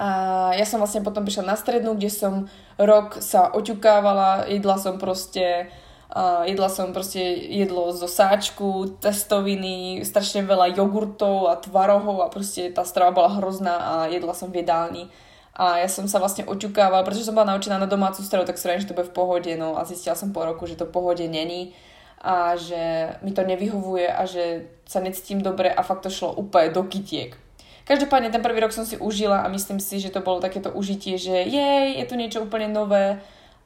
A 0.00 0.50
ja 0.56 0.64
som 0.64 0.80
vlastne 0.80 1.04
potom 1.04 1.24
prišla 1.24 1.52
na 1.52 1.56
strednú, 1.56 1.96
kde 1.96 2.10
som 2.12 2.34
rok 2.80 3.20
sa 3.20 3.52
oťukávala, 3.52 4.48
jedla 4.48 4.76
som 4.80 4.96
proste 4.96 5.68
uh, 6.12 6.44
jedla 6.44 6.68
som 6.68 6.92
proste 6.92 7.20
jedlo 7.48 7.92
zo 7.92 8.08
sáčku, 8.08 9.00
testoviny, 9.00 10.04
strašne 10.04 10.44
veľa 10.44 10.76
jogurtov 10.76 11.48
a 11.48 11.56
tvarohov 11.56 12.20
a 12.24 12.32
proste 12.32 12.68
tá 12.68 12.84
strava 12.84 13.12
bola 13.12 13.32
hrozná 13.40 13.74
a 13.76 13.94
jedla 14.12 14.36
som 14.36 14.52
v 14.52 14.64
jedálni. 14.64 15.08
A 15.52 15.84
ja 15.84 15.88
som 15.88 16.08
sa 16.08 16.16
vlastne 16.16 16.48
oťukávala, 16.48 17.04
pretože 17.04 17.28
som 17.28 17.36
bola 17.36 17.52
naučená 17.52 17.76
na 17.76 17.84
domácu 17.84 18.24
stravu, 18.24 18.48
tak 18.48 18.56
som 18.56 18.72
že 18.72 18.88
to 18.88 18.96
bude 18.96 19.12
v 19.12 19.16
pohode, 19.16 19.52
no 19.56 19.76
a 19.76 19.84
zistila 19.84 20.16
som 20.16 20.32
po 20.32 20.40
roku, 20.48 20.64
že 20.64 20.80
to 20.80 20.88
v 20.88 20.96
pohode 20.96 21.24
není 21.28 21.76
a 22.22 22.56
že 22.56 23.12
mi 23.20 23.36
to 23.36 23.42
nevyhovuje 23.42 24.08
a 24.08 24.24
že 24.24 24.70
sa 24.86 25.02
necítim 25.02 25.42
dobre 25.42 25.68
a 25.68 25.82
fakt 25.82 26.06
to 26.06 26.10
šlo 26.10 26.32
úplne 26.38 26.72
do 26.72 26.86
kytiek. 26.86 27.36
Každopádne 27.82 28.30
ten 28.30 28.42
prvý 28.42 28.62
rok 28.62 28.70
som 28.70 28.86
si 28.86 28.94
užila 28.94 29.42
a 29.42 29.50
myslím 29.50 29.82
si, 29.82 29.98
že 29.98 30.14
to 30.14 30.22
bolo 30.22 30.38
takéto 30.38 30.70
užitie, 30.70 31.18
že 31.18 31.34
jej, 31.46 31.98
je 31.98 32.04
tu 32.06 32.14
niečo 32.14 32.46
úplne 32.46 32.70
nové 32.70 33.18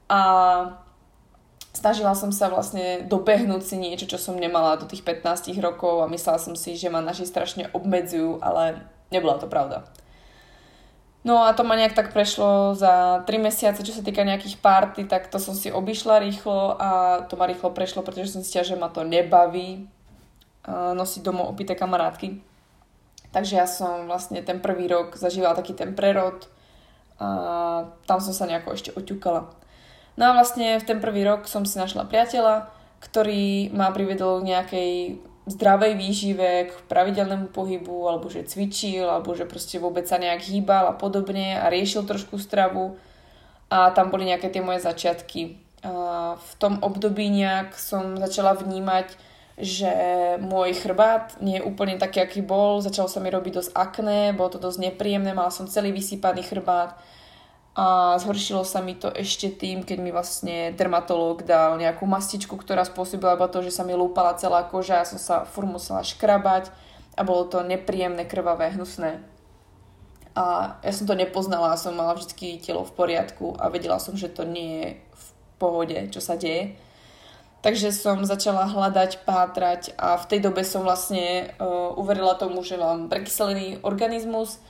a 0.09 0.21
snažila 1.77 2.17
som 2.17 2.33
sa 2.33 2.49
vlastne 2.49 3.05
dobehnúť 3.05 3.61
si 3.61 3.75
niečo, 3.77 4.09
čo 4.09 4.17
som 4.17 4.33
nemala 4.33 4.81
do 4.81 4.89
tých 4.89 5.05
15 5.05 5.53
rokov 5.61 6.01
a 6.01 6.09
myslela 6.09 6.41
som 6.41 6.57
si, 6.57 6.73
že 6.73 6.89
ma 6.89 7.05
naši 7.05 7.29
strašne 7.29 7.69
obmedzujú, 7.69 8.41
ale 8.41 8.81
nebola 9.13 9.37
to 9.37 9.45
pravda. 9.45 9.85
No 11.21 11.43
a 11.43 11.51
to 11.53 11.67
ma 11.67 11.75
nejak 11.75 11.93
tak 11.93 12.15
prešlo 12.15 12.73
za 12.73 13.21
3 13.27 13.37
mesiace, 13.37 13.83
čo 13.83 13.93
sa 13.93 14.01
týka 14.01 14.23
nejakých 14.23 14.57
party, 14.63 15.05
tak 15.05 15.27
to 15.27 15.37
som 15.37 15.53
si 15.53 15.69
obišla 15.69 16.23
rýchlo 16.23 16.79
a 16.79 17.21
to 17.27 17.35
ma 17.35 17.45
rýchlo 17.45 17.69
prešlo, 17.75 18.01
pretože 18.01 18.33
som 18.33 18.41
si 18.41 18.57
že 18.57 18.79
ma 18.79 18.89
to 18.89 19.03
nebaví 19.03 19.85
nosiť 20.67 21.21
domov 21.23 21.51
opité 21.51 21.75
kamarátky. 21.75 22.56
Takže 23.37 23.53
ja 23.53 23.69
som 23.69 24.09
vlastne 24.09 24.41
ten 24.41 24.57
prvý 24.57 24.89
rok 24.89 25.13
zažívala 25.13 25.53
taký 25.53 25.77
ten 25.77 25.93
prerod 25.93 26.49
a 27.21 27.85
tam 28.09 28.17
som 28.17 28.33
sa 28.33 28.49
nejako 28.49 28.73
ešte 28.73 28.89
oťukala. 28.97 29.53
No 30.17 30.23
a 30.25 30.33
vlastne 30.33 30.81
v 30.81 30.87
ten 30.89 30.97
prvý 30.97 31.21
rok 31.21 31.45
som 31.45 31.61
si 31.61 31.77
našla 31.77 32.09
priateľa, 32.09 32.65
ktorý 32.97 33.69
ma 33.77 33.93
privedol 33.93 34.41
k 34.41 34.49
nejakej 34.57 34.91
zdravej 35.53 35.93
výžive, 36.01 36.73
k 36.73 36.73
pravidelnému 36.89 37.53
pohybu, 37.53 38.09
alebo 38.09 38.25
že 38.25 38.41
cvičil, 38.41 39.05
alebo 39.05 39.37
že 39.37 39.45
proste 39.45 39.77
vôbec 39.77 40.09
sa 40.09 40.17
nejak 40.17 40.41
hýbal 40.41 40.89
a 40.89 40.97
podobne 40.97 41.61
a 41.61 41.69
riešil 41.69 42.09
trošku 42.09 42.41
stravu. 42.41 42.97
A 43.69 43.93
tam 43.93 44.09
boli 44.09 44.25
nejaké 44.25 44.49
tie 44.49 44.65
moje 44.65 44.81
začiatky. 44.81 45.61
A 45.85 46.41
v 46.41 46.51
tom 46.57 46.81
období 46.81 47.29
nejak 47.29 47.77
som 47.77 48.17
začala 48.17 48.57
vnímať 48.57 49.13
že 49.57 49.89
môj 50.37 50.77
chrbát 50.77 51.33
nie 51.41 51.57
je 51.57 51.65
úplne 51.65 51.97
taký, 51.97 52.21
aký 52.21 52.45
bol. 52.45 52.77
Začalo 52.77 53.09
sa 53.09 53.17
mi 53.17 53.33
robiť 53.33 53.53
dosť 53.57 53.71
akné, 53.73 54.19
bolo 54.37 54.53
to 54.53 54.61
dosť 54.61 54.93
nepríjemné, 54.93 55.33
mala 55.33 55.49
som 55.49 55.65
celý 55.65 55.89
vysypaný 55.89 56.45
chrbát 56.45 56.93
a 57.77 58.17
zhoršilo 58.17 58.65
sa 58.65 58.81
mi 58.81 58.97
to 58.97 59.13
ešte 59.13 59.53
tým, 59.53 59.85
keď 59.85 59.97
mi 60.01 60.09
vlastne 60.09 60.73
dermatológ 60.73 61.45
dal 61.45 61.77
nejakú 61.77 62.09
mastičku, 62.09 62.57
ktorá 62.57 62.81
spôsobila 62.81 63.37
iba 63.37 63.45
to, 63.49 63.61
že 63.61 63.69
sa 63.69 63.85
mi 63.85 63.93
lúpala 63.93 64.33
celá 64.33 64.65
koža, 64.65 65.01
ja 65.01 65.05
som 65.05 65.21
sa 65.21 65.45
fur 65.45 65.69
musela 65.69 66.01
škrabať 66.01 66.73
a 67.13 67.21
bolo 67.21 67.45
to 67.45 67.61
nepríjemné, 67.61 68.25
krvavé, 68.25 68.73
hnusné. 68.73 69.21
A 70.33 70.77
ja 70.81 70.93
som 70.93 71.05
to 71.05 71.13
nepoznala, 71.17 71.77
som 71.77 71.97
mala 71.97 72.17
vždy 72.17 72.61
telo 72.61 72.81
v 72.81 72.93
poriadku 72.93 73.57
a 73.57 73.69
vedela 73.69 74.01
som, 74.01 74.13
že 74.13 74.29
to 74.29 74.45
nie 74.45 74.69
je 74.81 74.89
v 74.97 75.25
pohode, 75.61 75.97
čo 76.13 76.21
sa 76.21 76.33
deje. 76.33 76.77
Takže 77.57 77.89
som 77.89 78.21
začala 78.21 78.69
hľadať, 78.69 79.25
pátrať 79.25 79.97
a 79.97 80.13
v 80.21 80.25
tej 80.29 80.39
dobe 80.45 80.61
som 80.61 80.85
vlastne 80.85 81.51
uh, 81.57 81.89
uverila 81.97 82.37
tomu, 82.37 82.61
že 82.61 82.77
mám 82.77 83.09
prekyselený 83.09 83.81
organizmus 83.81 84.61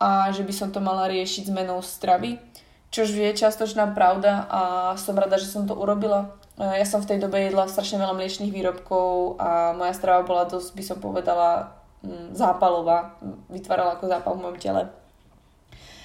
a 0.00 0.32
že 0.32 0.40
by 0.40 0.52
som 0.56 0.68
to 0.72 0.80
mala 0.80 1.04
riešiť 1.12 1.52
zmenou 1.52 1.84
stravy, 1.84 2.40
čož 2.88 3.12
je 3.12 3.36
častočná 3.36 3.92
pravda 3.92 4.48
a 4.48 4.60
som 4.96 5.20
rada, 5.20 5.36
že 5.36 5.52
som 5.52 5.68
to 5.68 5.76
urobila. 5.76 6.32
Uh, 6.56 6.80
ja 6.80 6.88
som 6.88 7.04
v 7.04 7.12
tej 7.12 7.18
dobe 7.20 7.36
jedla 7.44 7.68
strašne 7.68 8.00
veľa 8.00 8.16
mliečných 8.16 8.56
výrobkov 8.56 9.36
a 9.36 9.76
moja 9.76 9.92
strava 9.92 10.24
bola 10.24 10.48
dosť, 10.48 10.72
by 10.72 10.82
som 10.82 10.96
povedala, 10.96 11.76
um, 12.00 12.32
zápalová, 12.32 13.20
vytvárala 13.52 14.00
ako 14.00 14.08
zápal 14.08 14.32
v 14.40 14.42
mojom 14.48 14.58
tele. 14.58 14.82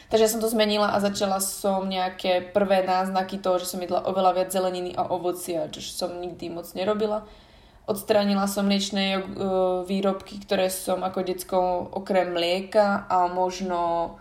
Takže 0.09 0.23
ja 0.25 0.31
som 0.31 0.41
to 0.43 0.51
zmenila 0.51 0.93
a 0.93 1.01
začala 1.01 1.41
som 1.41 1.89
nejaké 1.89 2.53
prvé 2.53 2.85
náznaky 2.85 3.41
toho, 3.41 3.57
že 3.57 3.65
som 3.65 3.81
jedla 3.81 4.05
oveľa 4.05 4.31
viac 4.37 4.49
zeleniny 4.53 4.93
a 4.93 5.09
ovocia, 5.09 5.65
čo 5.73 5.81
som 5.81 6.21
nikdy 6.21 6.53
moc 6.53 6.69
nerobila. 6.77 7.25
Odstránila 7.85 8.45
som 8.49 8.65
mliečné 8.65 9.05
e, 9.17 9.21
výrobky, 9.85 10.41
ktoré 10.41 10.73
som 10.73 11.05
ako 11.05 11.19
decko 11.21 11.57
okrem 11.93 12.33
mlieka 12.33 13.05
a 13.09 13.29
možno 13.29 14.17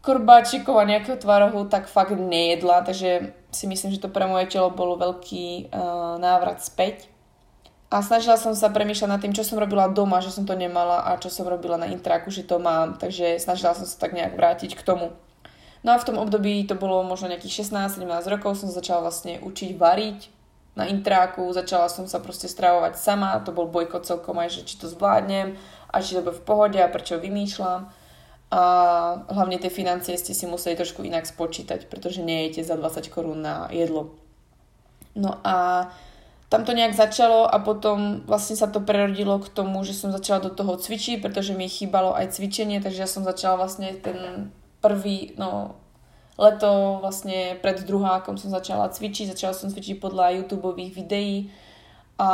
korbáčikov 0.00 0.80
a 0.80 0.88
nejakého 0.88 1.20
tvarohu 1.20 1.68
tak 1.68 1.86
fakt 1.86 2.16
nejedla, 2.16 2.82
takže 2.82 3.36
si 3.52 3.64
myslím, 3.66 3.92
že 3.92 4.02
to 4.02 4.08
pre 4.08 4.24
moje 4.24 4.48
telo 4.48 4.72
bolo 4.72 4.96
veľký 4.96 5.68
uh, 5.68 6.16
návrat 6.16 6.64
späť. 6.64 7.09
A 7.90 8.06
snažila 8.06 8.38
som 8.38 8.54
sa 8.54 8.70
premýšľať 8.70 9.10
nad 9.10 9.18
tým, 9.18 9.34
čo 9.34 9.42
som 9.42 9.58
robila 9.58 9.90
doma, 9.90 10.22
že 10.22 10.30
som 10.30 10.46
to 10.46 10.54
nemala 10.54 11.10
a 11.10 11.18
čo 11.18 11.26
som 11.26 11.50
robila 11.50 11.74
na 11.74 11.90
intráku, 11.90 12.30
že 12.30 12.46
to 12.46 12.62
mám. 12.62 12.94
Takže 12.94 13.42
snažila 13.42 13.74
som 13.74 13.82
sa 13.82 13.98
tak 13.98 14.14
nejak 14.14 14.38
vrátiť 14.38 14.78
k 14.78 14.86
tomu. 14.86 15.10
No 15.82 15.96
a 15.96 15.98
v 15.98 16.06
tom 16.06 16.16
období 16.22 16.62
to 16.70 16.78
bolo 16.78 17.02
možno 17.02 17.26
nejakých 17.26 17.66
16-17 17.66 18.06
rokov, 18.30 18.62
som 18.62 18.70
začala 18.70 19.10
vlastne 19.10 19.42
učiť 19.42 19.74
variť 19.74 20.30
na 20.78 20.86
intráku, 20.86 21.50
začala 21.50 21.90
som 21.90 22.06
sa 22.06 22.22
proste 22.22 22.46
stravovať 22.46 22.94
sama, 22.94 23.42
to 23.42 23.50
bol 23.50 23.66
bojko 23.66 24.06
celkom 24.06 24.38
aj, 24.38 24.60
že 24.60 24.70
či 24.70 24.78
to 24.78 24.86
zvládnem 24.86 25.58
a 25.90 25.96
či 25.98 26.14
to 26.14 26.22
bude 26.22 26.38
v 26.38 26.46
pohode 26.46 26.78
a 26.78 26.86
prečo 26.86 27.18
vymýšľam. 27.18 27.90
A 28.50 28.62
hlavne 29.30 29.58
tie 29.58 29.70
financie 29.70 30.14
ste 30.14 30.30
si 30.34 30.46
museli 30.46 30.78
trošku 30.78 31.02
inak 31.02 31.26
spočítať, 31.26 31.90
pretože 31.90 32.22
nejete 32.22 32.62
za 32.62 32.78
20 32.78 33.10
korún 33.10 33.42
na 33.42 33.66
jedlo. 33.70 34.14
No 35.14 35.42
a 35.42 35.90
tam 36.50 36.66
to 36.66 36.74
nejak 36.74 36.98
začalo 36.98 37.46
a 37.46 37.62
potom 37.62 38.26
vlastne 38.26 38.58
sa 38.58 38.66
to 38.66 38.82
prerodilo 38.82 39.38
k 39.38 39.46
tomu, 39.54 39.86
že 39.86 39.94
som 39.94 40.10
začala 40.10 40.42
do 40.42 40.50
toho 40.50 40.74
cvičiť, 40.74 41.22
pretože 41.22 41.54
mi 41.54 41.70
chýbalo 41.70 42.10
aj 42.10 42.34
cvičenie, 42.34 42.82
takže 42.82 43.06
ja 43.06 43.08
som 43.08 43.22
začala 43.22 43.62
vlastne 43.62 43.94
ten 43.94 44.50
prvý, 44.82 45.38
no 45.38 45.78
leto 46.34 46.98
vlastne 46.98 47.54
pred 47.62 47.86
druhákom 47.86 48.34
som 48.34 48.50
začala 48.50 48.90
cvičiť, 48.90 49.30
začala 49.30 49.54
som 49.54 49.70
cvičiť 49.70 50.02
podľa 50.02 50.42
YouTube 50.42 50.74
videí 50.74 51.54
a 52.18 52.28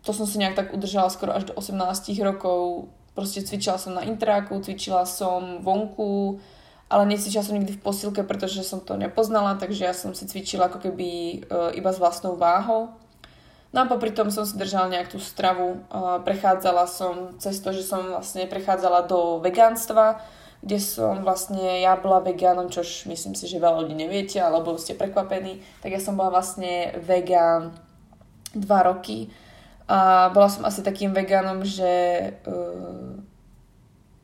to 0.00 0.16
som 0.16 0.24
si 0.24 0.40
nejak 0.40 0.56
tak 0.56 0.72
udržala 0.72 1.12
skoro 1.12 1.36
až 1.36 1.52
do 1.52 1.54
18 1.60 1.76
rokov. 2.24 2.88
Proste 3.12 3.44
cvičila 3.44 3.76
som 3.76 3.92
na 3.92 4.06
intráku, 4.06 4.56
cvičila 4.64 5.04
som 5.04 5.60
vonku, 5.60 6.40
ale 6.88 7.04
necvičila 7.04 7.44
som 7.44 7.58
nikdy 7.58 7.76
v 7.76 7.84
posilke, 7.84 8.24
pretože 8.24 8.64
som 8.64 8.80
to 8.80 8.96
nepoznala, 8.96 9.60
takže 9.60 9.84
ja 9.84 9.92
som 9.92 10.16
si 10.16 10.24
cvičila 10.24 10.72
ako 10.72 10.88
keby 10.88 11.08
e, 11.10 11.36
iba 11.76 11.90
s 11.92 12.00
vlastnou 12.00 12.40
váhou. 12.40 12.96
No 13.70 13.86
a 13.86 13.86
popri 13.86 14.10
tom 14.10 14.34
som 14.34 14.42
si 14.42 14.58
držala 14.58 14.90
nejak 14.90 15.14
tú 15.14 15.22
stravu. 15.22 15.86
Prechádzala 16.26 16.90
som 16.90 17.38
cez 17.38 17.62
to, 17.62 17.70
že 17.70 17.86
som 17.86 18.02
vlastne 18.18 18.50
prechádzala 18.50 19.06
do 19.06 19.38
vegánstva, 19.38 20.18
kde 20.60 20.76
som 20.82 21.22
vlastne, 21.22 21.80
ja 21.80 21.94
bola 21.96 22.20
vegánom, 22.20 22.68
čož 22.68 23.06
myslím 23.06 23.38
si, 23.38 23.48
že 23.48 23.62
veľa 23.62 23.86
ľudí 23.86 23.96
neviete, 23.96 24.42
alebo 24.42 24.76
ste 24.76 24.98
prekvapení, 24.98 25.62
tak 25.80 25.94
ja 25.94 26.02
som 26.02 26.18
bola 26.18 26.36
vlastne 26.36 26.98
vegán 27.00 27.72
dva 28.52 28.84
roky 28.84 29.32
a 29.88 30.28
bola 30.34 30.52
som 30.52 30.68
asi 30.68 30.84
takým 30.84 31.16
vegánom, 31.16 31.64
že 31.64 31.88
uh, 32.44 33.16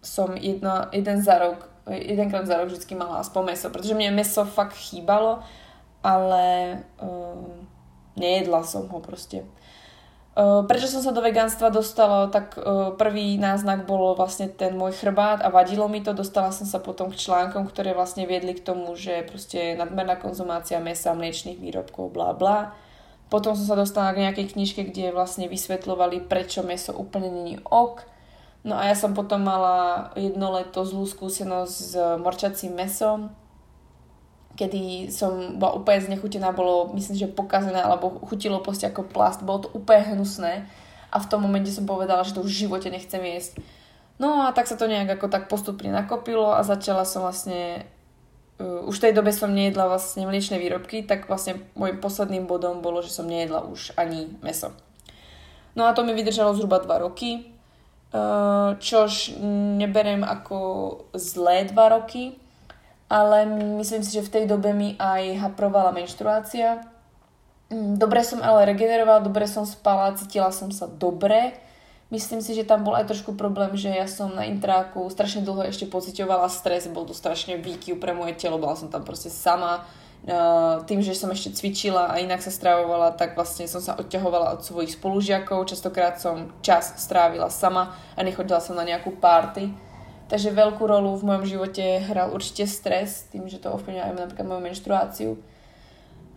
som 0.04 0.36
jedno, 0.36 0.92
jeden 0.92 1.24
za 1.24 1.40
rok, 1.40 1.64
jedenkrát 1.88 2.44
za 2.44 2.60
rok 2.60 2.68
vždy 2.68 2.94
mala 2.98 3.24
aspoň 3.24 3.42
meso, 3.56 3.66
pretože 3.72 3.96
mne 3.96 4.12
meso 4.12 4.44
fakt 4.44 4.76
chýbalo, 4.76 5.40
ale 6.04 6.78
uh, 7.00 7.55
nejedla 8.16 8.64
som 8.64 8.88
ho 8.88 8.98
proste. 8.98 9.46
Prečo 10.36 10.92
som 10.92 11.00
sa 11.00 11.16
do 11.16 11.24
vegánstva 11.24 11.72
dostala, 11.72 12.28
tak 12.28 12.60
prvý 13.00 13.40
náznak 13.40 13.88
bolo 13.88 14.12
vlastne 14.12 14.52
ten 14.52 14.76
môj 14.76 14.92
chrbát 14.92 15.40
a 15.40 15.48
vadilo 15.48 15.88
mi 15.88 16.04
to. 16.04 16.12
Dostala 16.12 16.52
som 16.52 16.68
sa 16.68 16.76
potom 16.76 17.08
k 17.08 17.16
článkom, 17.16 17.64
ktoré 17.64 17.96
vlastne 17.96 18.28
viedli 18.28 18.52
k 18.52 18.60
tomu, 18.60 18.92
že 19.00 19.24
proste 19.24 19.72
nadmerná 19.80 20.20
konzumácia 20.20 20.76
mesa, 20.76 21.16
mliečných 21.16 21.56
výrobkov, 21.56 22.12
bla 22.12 22.36
bla. 22.36 22.76
Potom 23.32 23.56
som 23.56 23.64
sa 23.64 23.80
dostala 23.80 24.12
k 24.12 24.28
nejakej 24.28 24.52
knižke, 24.52 24.92
kde 24.92 25.08
vlastne 25.08 25.48
vysvetľovali, 25.48 26.28
prečo 26.28 26.60
meso 26.60 26.92
úplne 26.92 27.32
není 27.32 27.56
ok. 27.64 28.04
No 28.68 28.76
a 28.76 28.92
ja 28.92 28.94
som 28.98 29.16
potom 29.16 29.40
mala 29.40 30.12
jedno 30.20 30.52
leto 30.52 30.84
zlú 30.84 31.08
skúsenosť 31.08 31.72
s 31.72 31.92
morčacím 32.20 32.76
mesom, 32.76 33.32
kedy 34.56 35.12
som 35.12 35.60
bola 35.60 35.76
úplne 35.76 36.00
znechutená, 36.00 36.50
bolo 36.56 36.90
myslím, 36.96 37.16
že 37.20 37.28
pokazené, 37.28 37.78
alebo 37.78 38.16
chutilo 38.24 38.64
proste 38.64 38.88
ako 38.88 39.04
plast, 39.04 39.44
bolo 39.44 39.68
to 39.68 39.72
úplne 39.76 40.16
hnusné 40.16 40.64
a 41.12 41.16
v 41.20 41.28
tom 41.28 41.44
momente 41.44 41.68
som 41.70 41.84
povedala, 41.84 42.24
že 42.24 42.34
to 42.34 42.42
už 42.42 42.50
v 42.50 42.62
živote 42.66 42.88
nechcem 42.88 43.20
jesť. 43.20 43.60
No 44.16 44.48
a 44.48 44.56
tak 44.56 44.64
sa 44.64 44.80
to 44.80 44.88
nejak 44.88 45.20
ako 45.20 45.28
tak 45.28 45.52
postupne 45.52 45.92
nakopilo 45.92 46.56
a 46.56 46.64
začala 46.64 47.04
som 47.04 47.20
vlastne 47.20 47.84
uh, 48.56 48.88
už 48.88 48.96
v 48.96 49.04
tej 49.08 49.12
dobe 49.12 49.28
som 49.28 49.52
nejedla 49.52 49.92
vlastne 49.92 50.24
mliečne 50.24 50.56
výrobky, 50.56 51.04
tak 51.04 51.28
vlastne 51.28 51.60
môjim 51.76 52.00
posledným 52.00 52.48
bodom 52.48 52.80
bolo, 52.80 53.04
že 53.04 53.12
som 53.12 53.28
nejedla 53.28 53.68
už 53.68 53.92
ani 54.00 54.32
meso. 54.40 54.72
No 55.76 55.84
a 55.84 55.92
to 55.92 56.00
mi 56.00 56.16
vydržalo 56.16 56.56
zhruba 56.56 56.80
2 56.80 57.04
roky, 57.04 57.52
uh, 58.16 58.72
čož 58.80 59.36
neberiem 59.76 60.24
ako 60.24 60.56
zlé 61.12 61.68
2 61.68 61.76
roky, 61.92 62.40
ale 63.06 63.46
myslím 63.78 64.02
si, 64.02 64.18
že 64.18 64.26
v 64.26 64.32
tej 64.32 64.44
dobe 64.50 64.74
mi 64.74 64.98
aj 64.98 65.38
haprovala 65.38 65.94
menštruácia. 65.94 66.82
Mm, 67.70 67.98
dobre 67.98 68.22
som 68.26 68.42
ale 68.42 68.66
regenerovala, 68.66 69.22
dobre 69.22 69.46
som 69.46 69.62
spala, 69.62 70.14
cítila 70.18 70.50
som 70.50 70.70
sa 70.74 70.90
dobre. 70.90 71.54
Myslím 72.10 72.38
si, 72.38 72.54
že 72.54 72.62
tam 72.62 72.86
bol 72.86 72.94
aj 72.94 73.10
trošku 73.10 73.34
problém, 73.34 73.74
že 73.74 73.90
ja 73.90 74.06
som 74.06 74.30
na 74.30 74.46
intráku 74.46 75.10
strašne 75.10 75.42
dlho 75.42 75.66
ešte 75.66 75.90
pocitovala 75.90 76.46
stres, 76.46 76.86
bol 76.86 77.02
to 77.02 77.10
strašne 77.10 77.58
výkyv 77.58 77.98
pre 77.98 78.14
moje 78.14 78.38
telo, 78.38 78.62
bola 78.62 78.78
som 78.78 78.86
tam 78.86 79.02
proste 79.02 79.26
sama. 79.26 79.82
Tým, 80.86 81.02
že 81.02 81.14
som 81.14 81.30
ešte 81.30 81.54
cvičila 81.54 82.10
a 82.10 82.18
inak 82.18 82.42
sa 82.42 82.50
stravovala, 82.50 83.14
tak 83.14 83.38
vlastne 83.38 83.70
som 83.70 83.82
sa 83.82 83.94
odťahovala 83.98 84.58
od 84.58 84.60
svojich 84.62 84.98
spolužiakov. 84.98 85.66
Častokrát 85.66 86.18
som 86.18 86.50
čas 86.62 86.98
strávila 86.98 87.50
sama 87.50 87.94
a 88.14 88.22
nechodila 88.26 88.58
som 88.58 88.74
na 88.78 88.86
nejakú 88.86 89.14
party 89.18 89.70
Takže 90.26 90.50
veľkú 90.50 90.82
rolu 90.82 91.14
v 91.14 91.26
mojom 91.26 91.44
živote 91.46 92.02
hral 92.02 92.34
určite 92.34 92.66
stres, 92.66 93.30
tým, 93.30 93.46
že 93.46 93.62
to 93.62 93.70
ovplyvňuje 93.70 94.02
aj 94.02 94.12
napríklad 94.18 94.46
moju 94.46 94.62
menštruáciu. 94.66 95.30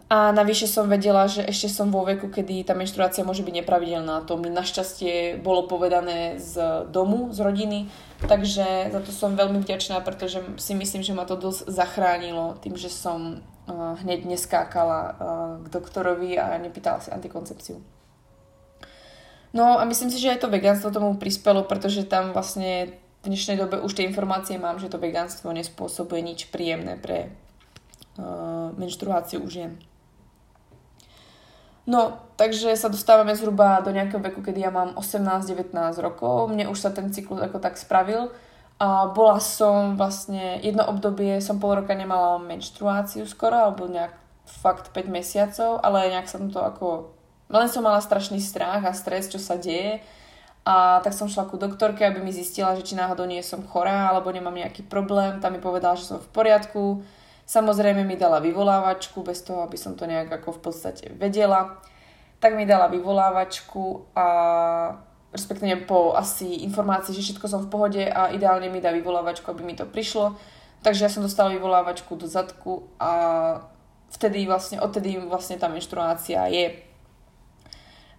A 0.10 0.34
navyše 0.34 0.65
som 0.65 0.89
vedela, 0.89 1.30
že 1.30 1.45
ešte 1.45 1.69
som 1.69 1.93
vo 1.93 2.02
veku, 2.02 2.34
kedy 2.34 2.65
tá 2.65 2.73
menštruácia 2.73 3.21
môže 3.21 3.45
byť 3.45 3.62
nepravidelná. 3.62 4.25
To 4.25 4.41
mi 4.41 4.49
našťastie 4.49 5.38
bolo 5.38 5.69
povedané 5.69 6.41
z 6.41 6.86
domu, 6.89 7.30
z 7.30 7.45
rodiny, 7.45 7.80
takže 8.25 8.89
za 8.89 8.99
to 9.06 9.13
som 9.13 9.38
veľmi 9.38 9.62
vďačná, 9.62 10.02
pretože 10.02 10.41
si 10.58 10.73
myslím, 10.73 11.06
že 11.06 11.13
ma 11.13 11.30
to 11.30 11.38
dosť 11.38 11.69
zachránilo 11.69 12.58
tým, 12.58 12.73
že 12.73 12.89
som 12.89 13.38
uh, 13.38 13.93
hneď 14.02 14.25
neskákala 14.25 14.99
uh, 15.02 15.13
k 15.62 15.67
doktorovi 15.78 16.41
a 16.41 16.58
nepýtala 16.58 17.06
si 17.06 17.13
antikoncepciu. 17.13 17.78
No 19.54 19.82
a 19.82 19.86
myslím 19.86 20.10
si, 20.13 20.21
že 20.21 20.34
aj 20.34 20.45
to 20.45 20.49
vegánstvo 20.49 20.93
tomu 20.93 21.17
prispelo, 21.21 21.65
pretože 21.65 22.06
tam 22.06 22.34
vlastne 22.34 22.98
v 23.19 23.25
dnešnej 23.27 23.60
dobe 23.60 23.84
už 23.84 23.99
tie 23.99 24.08
informácie 24.08 24.55
mám, 24.55 24.79
že 24.79 24.88
to 24.88 24.95
vegánstvo 24.95 25.51
nespôsobuje 25.51 26.23
nič 26.23 26.47
príjemné 26.47 26.95
pre 26.95 27.36
uh, 28.15 28.71
menštruáciu 28.79 29.43
u 29.43 29.47
žien. 29.51 29.75
No, 31.89 32.21
takže 32.38 32.77
sa 32.77 32.88
dostávame 32.88 33.34
zhruba 33.34 33.82
do 33.82 33.89
nejakého 33.89 34.21
veku, 34.21 34.45
kedy 34.45 34.62
ja 34.62 34.71
mám 34.71 34.93
18-19 34.93 35.73
rokov. 35.99 36.47
Mne 36.47 36.69
už 36.69 36.77
sa 36.77 36.93
ten 36.93 37.10
cyklus 37.10 37.41
ako 37.41 37.58
tak 37.58 37.82
spravil. 37.82 38.29
A 38.79 39.10
bola 39.12 39.41
som 39.41 39.97
vlastne, 39.97 40.62
jedno 40.63 40.86
obdobie 40.86 41.41
som 41.41 41.58
pol 41.58 41.82
roka 41.82 41.91
nemala 41.97 42.39
menštruáciu 42.39 43.27
skoro, 43.27 43.58
alebo 43.58 43.89
nejak 43.89 44.13
fakt 44.45 44.93
5 44.95 45.10
mesiacov, 45.10 45.82
ale 45.84 46.13
nejak 46.13 46.29
som 46.29 46.47
to 46.47 46.62
ako... 46.62 47.12
Len 47.49 47.65
som 47.65 47.82
mala 47.82 47.99
strašný 47.99 48.38
strach 48.38 48.86
a 48.86 48.93
stres, 48.93 49.25
čo 49.27 49.41
sa 49.41 49.58
deje 49.58 49.99
a 50.69 51.01
tak 51.01 51.17
som 51.17 51.25
šla 51.25 51.49
ku 51.49 51.58
doktorke, 51.58 52.05
aby 52.05 52.21
mi 52.21 52.29
zistila, 52.29 52.77
že 52.77 52.86
či 52.86 52.93
náhodou 52.93 53.25
nie 53.25 53.41
som 53.41 53.65
chorá 53.65 54.13
alebo 54.13 54.29
nemám 54.29 54.53
nejaký 54.53 54.86
problém. 54.86 55.41
Tam 55.41 55.58
mi 55.58 55.58
povedala, 55.58 55.97
že 55.97 56.05
som 56.05 56.21
v 56.21 56.29
poriadku. 56.29 57.01
Samozrejme 57.49 58.05
mi 58.05 58.13
dala 58.13 58.38
vyvolávačku, 58.38 59.25
bez 59.25 59.41
toho, 59.41 59.65
aby 59.65 59.73
som 59.82 59.97
to 59.97 60.05
nejak 60.05 60.29
ako 60.29 60.53
v 60.53 60.69
podstate 60.69 61.05
vedela. 61.17 61.82
Tak 62.38 62.53
mi 62.53 62.69
dala 62.69 62.86
vyvolávačku 62.86 64.13
a 64.13 64.27
respektíve 65.34 65.89
po 65.89 66.13
asi 66.13 66.62
informácii, 66.62 67.17
že 67.17 67.34
všetko 67.34 67.49
som 67.49 67.65
v 67.65 67.71
pohode 67.73 68.03
a 68.05 68.29
ideálne 68.29 68.69
mi 68.69 68.77
dá 68.77 68.93
vyvolávačku, 68.93 69.49
aby 69.49 69.65
mi 69.65 69.73
to 69.73 69.89
prišlo. 69.89 70.38
Takže 70.86 71.01
ja 71.01 71.10
som 71.10 71.25
dostala 71.25 71.49
vyvolávačku 71.49 72.13
do 72.13 72.29
zadku 72.29 72.86
a 73.01 73.12
vtedy 74.13 74.45
vlastne, 74.45 74.77
odtedy 74.77 75.17
vlastne 75.17 75.58
tá 75.58 75.65
menštruácia 75.65 76.45
je 76.53 76.88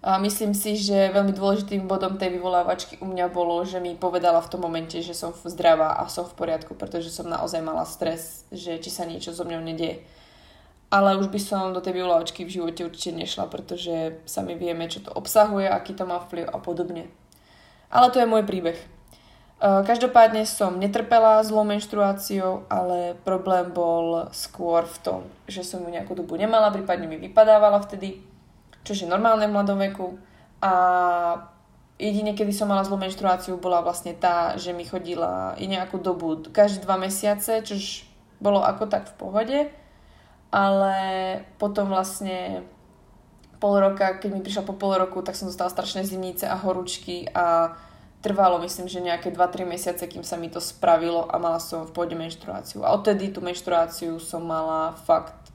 myslím 0.01 0.57
si, 0.57 0.81
že 0.81 1.13
veľmi 1.13 1.37
dôležitým 1.37 1.85
bodom 1.85 2.17
tej 2.17 2.41
vyvolávačky 2.41 2.97
u 3.05 3.07
mňa 3.09 3.29
bolo, 3.29 3.61
že 3.69 3.85
mi 3.85 3.93
povedala 3.93 4.41
v 4.41 4.49
tom 4.49 4.65
momente, 4.65 4.97
že 5.05 5.13
som 5.13 5.37
zdravá 5.45 6.01
a 6.01 6.09
som 6.09 6.25
v 6.25 6.37
poriadku, 6.37 6.73
pretože 6.73 7.13
som 7.13 7.29
naozaj 7.29 7.61
mala 7.61 7.85
stres, 7.85 8.49
že 8.49 8.81
či 8.81 8.89
sa 8.89 9.05
niečo 9.05 9.37
so 9.37 9.45
mňou 9.45 9.61
nedieje. 9.61 10.01
Ale 10.91 11.21
už 11.21 11.31
by 11.31 11.39
som 11.39 11.77
do 11.77 11.85
tej 11.85 12.01
vyvolávačky 12.01 12.43
v 12.43 12.51
živote 12.57 12.83
určite 12.83 13.15
nešla, 13.15 13.47
pretože 13.47 14.19
sami 14.27 14.57
vieme, 14.57 14.89
čo 14.89 15.05
to 15.05 15.13
obsahuje, 15.13 15.69
aký 15.69 15.95
to 15.95 16.09
má 16.09 16.19
vplyv 16.19 16.51
a 16.51 16.59
podobne. 16.59 17.07
Ale 17.93 18.09
to 18.11 18.19
je 18.19 18.27
môj 18.27 18.43
príbeh. 18.43 18.81
Každopádne 19.61 20.49
som 20.49 20.81
netrpela 20.81 21.45
zlou 21.45 21.69
menštruáciou, 21.69 22.65
ale 22.73 23.21
problém 23.29 23.69
bol 23.69 24.33
skôr 24.33 24.89
v 24.89 24.99
tom, 25.05 25.21
že 25.45 25.61
som 25.61 25.85
ju 25.85 25.93
nejakú 25.93 26.17
dobu 26.17 26.41
nemala, 26.41 26.73
prípadne 26.73 27.05
mi 27.05 27.21
vypadávala 27.21 27.85
vtedy 27.85 28.25
čo 28.85 28.97
je 28.97 29.09
normálne 29.09 29.47
v 29.47 29.55
mladom 29.55 29.79
veku. 29.79 30.09
A 30.61 30.73
jedine, 32.01 32.33
kedy 32.33 32.53
som 32.53 32.69
mala 32.69 32.85
zlú 32.85 32.97
menštruáciu, 32.97 33.61
bola 33.61 33.85
vlastne 33.85 34.17
tá, 34.17 34.57
že 34.57 34.73
mi 34.73 34.89
chodila 34.89 35.57
i 35.61 35.69
nejakú 35.69 36.01
dobu, 36.01 36.41
každé 36.49 36.89
dva 36.89 36.97
mesiace, 36.97 37.61
čož 37.61 38.09
bolo 38.41 38.65
ako 38.65 38.89
tak 38.89 39.13
v 39.13 39.15
pohode, 39.21 39.59
ale 40.49 40.97
potom 41.61 41.93
vlastne 41.93 42.65
pol 43.61 43.77
roka, 43.77 44.17
keď 44.17 44.31
mi 44.33 44.41
prišla 44.41 44.65
po 44.65 44.73
pol 44.73 44.97
roku, 44.97 45.21
tak 45.21 45.37
som 45.37 45.45
dostala 45.45 45.69
strašné 45.69 46.09
zimnice 46.09 46.49
a 46.49 46.57
horúčky 46.57 47.29
a 47.37 47.77
trvalo 48.25 48.57
myslím, 48.65 48.89
že 48.89 49.05
nejaké 49.05 49.29
2-3 49.29 49.69
mesiace, 49.69 50.09
kým 50.09 50.25
sa 50.25 50.41
mi 50.41 50.49
to 50.49 50.61
spravilo 50.61 51.29
a 51.29 51.37
mala 51.37 51.61
som 51.61 51.85
v 51.85 51.93
pôde 51.93 52.17
menštruáciu. 52.17 52.81
A 52.81 52.97
odtedy 52.97 53.29
tú 53.29 53.45
menštruáciu 53.45 54.17
som 54.17 54.45
mala 54.45 54.97
fakt 55.05 55.53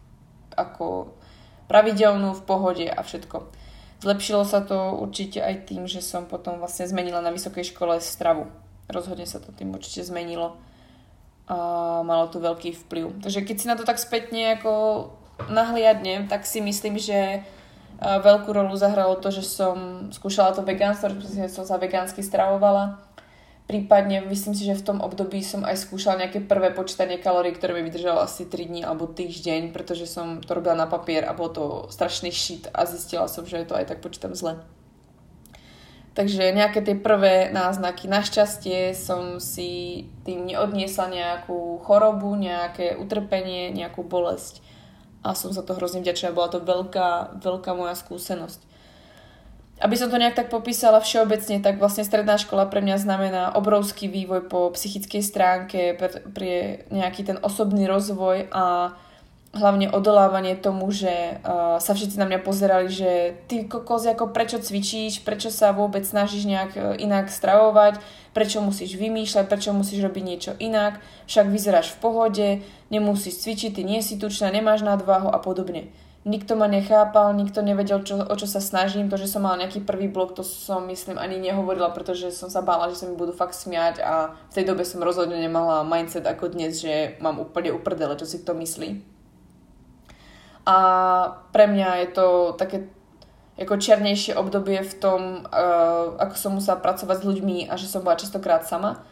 ako 0.54 1.18
pravidelnú, 1.66 2.38
v 2.38 2.46
pohode 2.46 2.86
a 2.86 3.00
všetko. 3.02 3.50
Zlepšilo 4.04 4.46
sa 4.46 4.62
to 4.62 4.94
určite 5.02 5.42
aj 5.42 5.72
tým, 5.72 5.90
že 5.90 6.04
som 6.04 6.30
potom 6.30 6.62
vlastne 6.62 6.86
zmenila 6.86 7.24
na 7.24 7.34
vysokej 7.34 7.74
škole 7.74 7.98
stravu. 8.04 8.46
Rozhodne 8.86 9.26
sa 9.26 9.42
to 9.42 9.50
tým 9.50 9.74
určite 9.74 10.06
zmenilo 10.06 10.62
a 11.46 12.02
malo 12.02 12.30
to 12.30 12.42
veľký 12.42 12.74
vplyv. 12.86 13.22
Takže 13.22 13.46
keď 13.46 13.56
si 13.58 13.70
na 13.70 13.78
to 13.78 13.86
tak 13.86 14.02
spätne 14.02 14.58
ako 14.58 15.10
nahliadnem, 15.50 16.26
tak 16.26 16.46
si 16.46 16.62
myslím, 16.62 16.98
že 16.98 17.46
veľkú 18.02 18.52
rolu 18.52 18.76
zahralo 18.76 19.16
to, 19.22 19.32
že 19.32 19.46
som 19.46 20.10
skúšala 20.12 20.52
to 20.58 20.66
vegánstvo, 20.66 21.16
že 21.22 21.48
som 21.48 21.64
sa 21.64 21.78
vegánsky 21.80 22.22
stravovala. 22.22 23.00
Prípadne 23.66 24.22
myslím 24.30 24.54
si, 24.54 24.62
že 24.62 24.78
v 24.78 24.86
tom 24.94 24.98
období 25.02 25.42
som 25.42 25.66
aj 25.66 25.90
skúšala 25.90 26.22
nejaké 26.22 26.46
prvé 26.46 26.70
počítanie 26.70 27.18
kalórií, 27.18 27.50
ktoré 27.58 27.74
mi 27.74 27.90
vydržalo 27.90 28.22
asi 28.22 28.46
3 28.46 28.70
dní 28.70 28.82
alebo 28.86 29.10
týždeň, 29.10 29.74
pretože 29.74 30.06
som 30.06 30.38
to 30.38 30.54
robila 30.54 30.78
na 30.78 30.86
papier 30.86 31.26
a 31.26 31.34
bol 31.34 31.50
to 31.50 31.90
strašný 31.90 32.30
šit 32.30 32.70
a 32.70 32.86
zistila 32.86 33.26
som, 33.26 33.42
že 33.42 33.66
to 33.66 33.74
aj 33.74 33.90
tak 33.90 34.06
počítam 34.06 34.38
zle. 34.38 34.62
Takže 36.16 36.56
nejaké 36.56 36.80
tie 36.80 36.96
prvé 36.96 37.52
náznaky. 37.52 38.08
Našťastie 38.08 38.96
som 38.96 39.44
si 39.44 40.06
tým 40.24 40.48
neodniesla 40.48 41.12
nejakú 41.12 41.82
chorobu, 41.84 42.38
nejaké 42.40 42.96
utrpenie, 42.96 43.74
nejakú 43.74 44.06
bolesť 44.06 44.64
a 45.26 45.34
som 45.34 45.50
za 45.50 45.66
to 45.66 45.74
hrozne 45.74 46.06
vďačná. 46.06 46.32
Bola 46.32 46.54
to 46.54 46.62
veľká, 46.62 47.42
veľká 47.42 47.74
moja 47.74 47.98
skúsenosť. 47.98 48.62
Aby 49.76 50.00
som 50.00 50.08
to 50.08 50.16
nejak 50.16 50.40
tak 50.40 50.48
popísala 50.48 51.04
všeobecne, 51.04 51.60
tak 51.60 51.84
vlastne 51.84 52.08
stredná 52.08 52.40
škola 52.40 52.64
pre 52.64 52.80
mňa 52.80 52.96
znamená 52.96 53.44
obrovský 53.60 54.08
vývoj 54.08 54.48
po 54.48 54.72
psychickej 54.72 55.20
stránke, 55.20 56.00
pre 56.32 56.88
nejaký 56.88 57.28
ten 57.28 57.38
osobný 57.44 57.84
rozvoj 57.84 58.48
a 58.56 58.96
hlavne 59.56 59.88
odolávanie 59.88 60.60
tomu, 60.60 60.92
že 60.92 61.40
uh, 61.40 61.80
sa 61.80 61.92
všetci 61.96 62.20
na 62.20 62.28
mňa 62.28 62.40
pozerali, 62.44 62.92
že 62.92 63.40
ty 63.48 63.64
kokos, 63.64 64.04
ako 64.04 64.36
prečo 64.36 64.60
cvičíš, 64.60 65.24
prečo 65.24 65.48
sa 65.48 65.72
vôbec 65.72 66.04
snažíš 66.04 66.44
nejak 66.44 66.72
uh, 66.76 66.84
inak 67.00 67.32
stravovať, 67.32 68.04
prečo 68.36 68.60
musíš 68.60 69.00
vymýšľať, 69.00 69.48
prečo 69.48 69.72
musíš 69.72 70.04
robiť 70.04 70.24
niečo 70.28 70.52
inak, 70.60 71.00
však 71.32 71.48
vyzeráš 71.48 71.96
v 71.96 72.00
pohode, 72.04 72.48
nemusíš 72.92 73.48
cvičiť, 73.48 73.80
ty 73.80 73.82
nie 73.88 74.04
si 74.04 74.20
tučná, 74.20 74.52
nemáš 74.52 74.84
nadváhu 74.84 75.32
a 75.32 75.40
podobne. 75.40 75.88
Nikto 76.26 76.58
ma 76.58 76.66
nechápal, 76.66 77.38
nikto 77.38 77.62
nevedel, 77.62 78.02
čo, 78.02 78.18
o 78.18 78.34
čo 78.34 78.50
sa 78.50 78.58
snažím. 78.58 79.14
To, 79.14 79.18
že 79.18 79.30
som 79.30 79.46
mala 79.46 79.62
nejaký 79.62 79.86
prvý 79.86 80.10
blok, 80.10 80.34
to 80.34 80.42
som, 80.42 80.90
myslím, 80.90 81.22
ani 81.22 81.38
nehovorila, 81.38 81.94
pretože 81.94 82.34
som 82.34 82.50
sa 82.50 82.66
bála, 82.66 82.90
že 82.90 82.98
sa 82.98 83.06
mi 83.06 83.14
budú 83.14 83.30
fakt 83.30 83.54
smiať 83.54 84.02
a 84.02 84.34
v 84.50 84.56
tej 84.58 84.66
dobe 84.66 84.82
som 84.82 85.06
rozhodne 85.06 85.38
nemala 85.38 85.86
mindset 85.86 86.26
ako 86.26 86.50
dnes, 86.50 86.82
že 86.82 87.22
mám 87.22 87.38
úplne 87.38 87.78
uprdele, 87.78 88.18
čo 88.18 88.26
si 88.26 88.42
to 88.42 88.58
myslí. 88.58 89.06
A 90.66 90.78
pre 91.54 91.70
mňa 91.70 91.90
je 92.02 92.10
to 92.10 92.28
také 92.58 92.90
ako 93.56 93.78
čiernejšie 93.78 94.34
obdobie 94.34 94.82
v 94.82 94.94
tom, 94.98 95.46
uh, 95.46 96.18
ako 96.18 96.36
som 96.36 96.52
musela 96.58 96.82
pracovať 96.82 97.22
s 97.22 97.28
ľuďmi 97.30 97.58
a 97.70 97.78
že 97.78 97.86
som 97.86 98.02
bola 98.02 98.18
častokrát 98.18 98.66
sama 98.66 99.06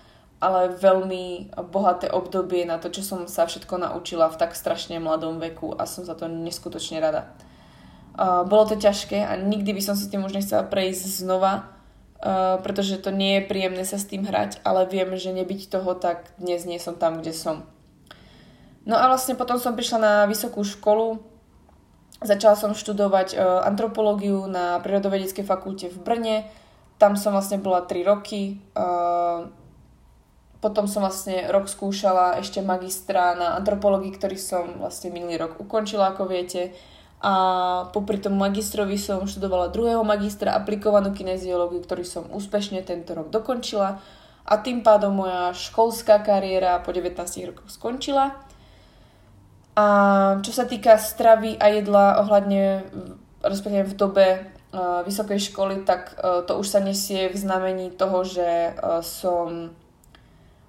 ale 0.43 0.75
veľmi 0.75 1.55
bohaté 1.71 2.11
obdobie 2.11 2.67
na 2.67 2.75
to, 2.75 2.91
čo 2.91 2.99
som 2.99 3.31
sa 3.31 3.47
všetko 3.47 3.79
naučila 3.79 4.27
v 4.27 4.35
tak 4.35 4.59
strašne 4.59 4.99
mladom 4.99 5.39
veku 5.39 5.71
a 5.71 5.87
som 5.87 6.03
za 6.03 6.19
to 6.19 6.27
neskutočne 6.27 6.99
rada. 6.99 7.31
Uh, 8.13 8.43
bolo 8.43 8.67
to 8.67 8.75
ťažké 8.75 9.23
a 9.23 9.39
nikdy 9.39 9.71
by 9.71 9.81
som 9.81 9.95
si 9.95 10.11
tým 10.11 10.27
už 10.27 10.35
nechcela 10.35 10.67
prejsť 10.67 11.23
znova, 11.23 11.63
uh, 11.63 12.59
pretože 12.59 12.99
to 12.99 13.09
nie 13.09 13.39
je 13.39 13.47
príjemné 13.47 13.87
sa 13.87 13.95
s 13.95 14.05
tým 14.05 14.27
hrať, 14.27 14.59
ale 14.67 14.83
viem, 14.85 15.15
že 15.15 15.31
nebyť 15.31 15.71
toho, 15.71 15.95
tak 15.95 16.35
dnes 16.35 16.67
nie 16.67 16.77
som 16.77 16.99
tam, 16.99 17.23
kde 17.23 17.31
som. 17.31 17.63
No 18.83 18.99
a 18.99 19.07
vlastne 19.07 19.39
potom 19.39 19.55
som 19.57 19.79
prišla 19.79 19.97
na 19.97 20.13
vysokú 20.27 20.61
školu, 20.67 21.23
začala 22.19 22.59
som 22.59 22.75
študovať 22.75 23.33
uh, 23.33 23.63
antropológiu 23.63 24.43
na 24.51 24.77
Prírodovedeckej 24.83 25.47
fakulte 25.47 25.87
v 25.87 25.97
Brne, 26.03 26.35
tam 27.01 27.17
som 27.17 27.33
vlastne 27.33 27.57
bola 27.57 27.81
3 27.81 28.05
roky, 28.05 28.61
potom 30.63 30.87
som 30.87 31.03
vlastne 31.03 31.51
rok 31.51 31.67
skúšala 31.67 32.39
ešte 32.39 32.63
magistra 32.63 33.35
na 33.35 33.59
antropológii, 33.59 34.15
ktorý 34.15 34.39
som 34.39 34.79
vlastne 34.79 35.11
minulý 35.11 35.35
rok 35.35 35.59
ukončila, 35.59 36.15
ako 36.15 36.31
viete. 36.31 36.71
A 37.19 37.33
popri 37.91 38.23
tom 38.23 38.39
magistrovi 38.39 38.95
som 38.95 39.27
študovala 39.27 39.75
druhého 39.75 40.07
magistra 40.07 40.55
aplikovanú 40.55 41.11
kineziológiu, 41.11 41.83
ktorý 41.83 42.07
som 42.07 42.31
úspešne 42.31 42.79
tento 42.87 43.11
rok 43.11 43.27
dokončila. 43.27 43.99
A 44.47 44.53
tým 44.63 44.87
pádom 44.87 45.19
moja 45.19 45.51
školská 45.51 46.23
kariéra 46.23 46.79
po 46.79 46.95
19 46.95 47.19
rokoch 47.51 47.67
skončila. 47.67 48.31
A 49.75 49.85
čo 50.47 50.51
sa 50.55 50.63
týka 50.63 50.95
stravy 50.95 51.59
a 51.59 51.75
jedla 51.75 52.23
ohľadne, 52.23 52.87
respektíve 53.43 53.91
v 53.91 53.99
dobe 53.99 54.27
uh, 54.39 55.03
vysokej 55.03 55.51
školy, 55.51 55.83
tak 55.83 56.15
uh, 56.19 56.43
to 56.47 56.55
už 56.55 56.67
sa 56.71 56.79
nesie 56.79 57.27
v 57.27 57.35
znamení 57.35 57.91
toho, 57.91 58.23
že 58.23 58.75
uh, 58.75 59.03
som 59.03 59.75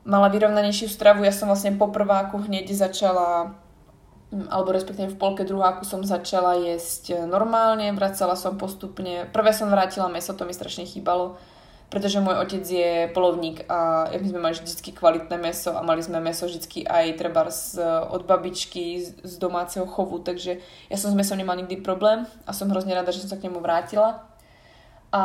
mala 0.04 0.28
vyrovnanejšiu 0.28 0.88
stravu. 0.92 1.24
Ja 1.24 1.32
som 1.32 1.48
vlastne 1.48 1.74
po 1.74 1.88
prváku 1.88 2.44
hneď 2.44 2.70
začala 2.76 3.56
mm, 4.30 4.52
alebo 4.52 4.70
respektíve 4.70 5.12
v 5.12 5.20
polke 5.20 5.42
druháku 5.48 5.88
som 5.88 6.04
začala 6.04 6.60
jesť 6.60 7.24
normálne, 7.24 7.90
vracala 7.96 8.36
som 8.36 8.60
postupne. 8.60 9.26
Prvé 9.32 9.56
som 9.56 9.72
vrátila 9.72 10.12
meso, 10.12 10.36
to 10.36 10.44
mi 10.44 10.52
strašne 10.52 10.84
chýbalo, 10.84 11.40
pretože 11.88 12.20
môj 12.20 12.36
otec 12.36 12.64
je 12.64 12.92
polovník 13.16 13.64
a 13.68 14.12
my 14.12 14.26
sme 14.28 14.40
mali 14.44 14.54
vždy 14.60 14.92
kvalitné 14.92 15.36
meso 15.40 15.72
a 15.72 15.80
mali 15.80 16.04
sme 16.04 16.20
meso 16.20 16.44
vždy 16.44 16.84
aj 16.84 17.06
treba 17.16 17.48
z, 17.48 17.80
od 18.12 18.28
babičky 18.28 19.00
z, 19.00 19.08
z 19.24 19.34
domáceho 19.40 19.88
chovu, 19.88 20.20
takže 20.20 20.60
ja 20.92 20.96
som 21.00 21.08
s 21.08 21.16
mesom 21.16 21.40
nemal 21.40 21.56
nikdy 21.56 21.80
problém 21.80 22.28
a 22.44 22.52
som 22.52 22.68
hrozne 22.68 22.92
rada, 22.92 23.08
že 23.08 23.24
som 23.24 23.32
sa 23.32 23.40
k 23.40 23.48
nemu 23.48 23.60
vrátila. 23.64 24.28
A 25.14 25.22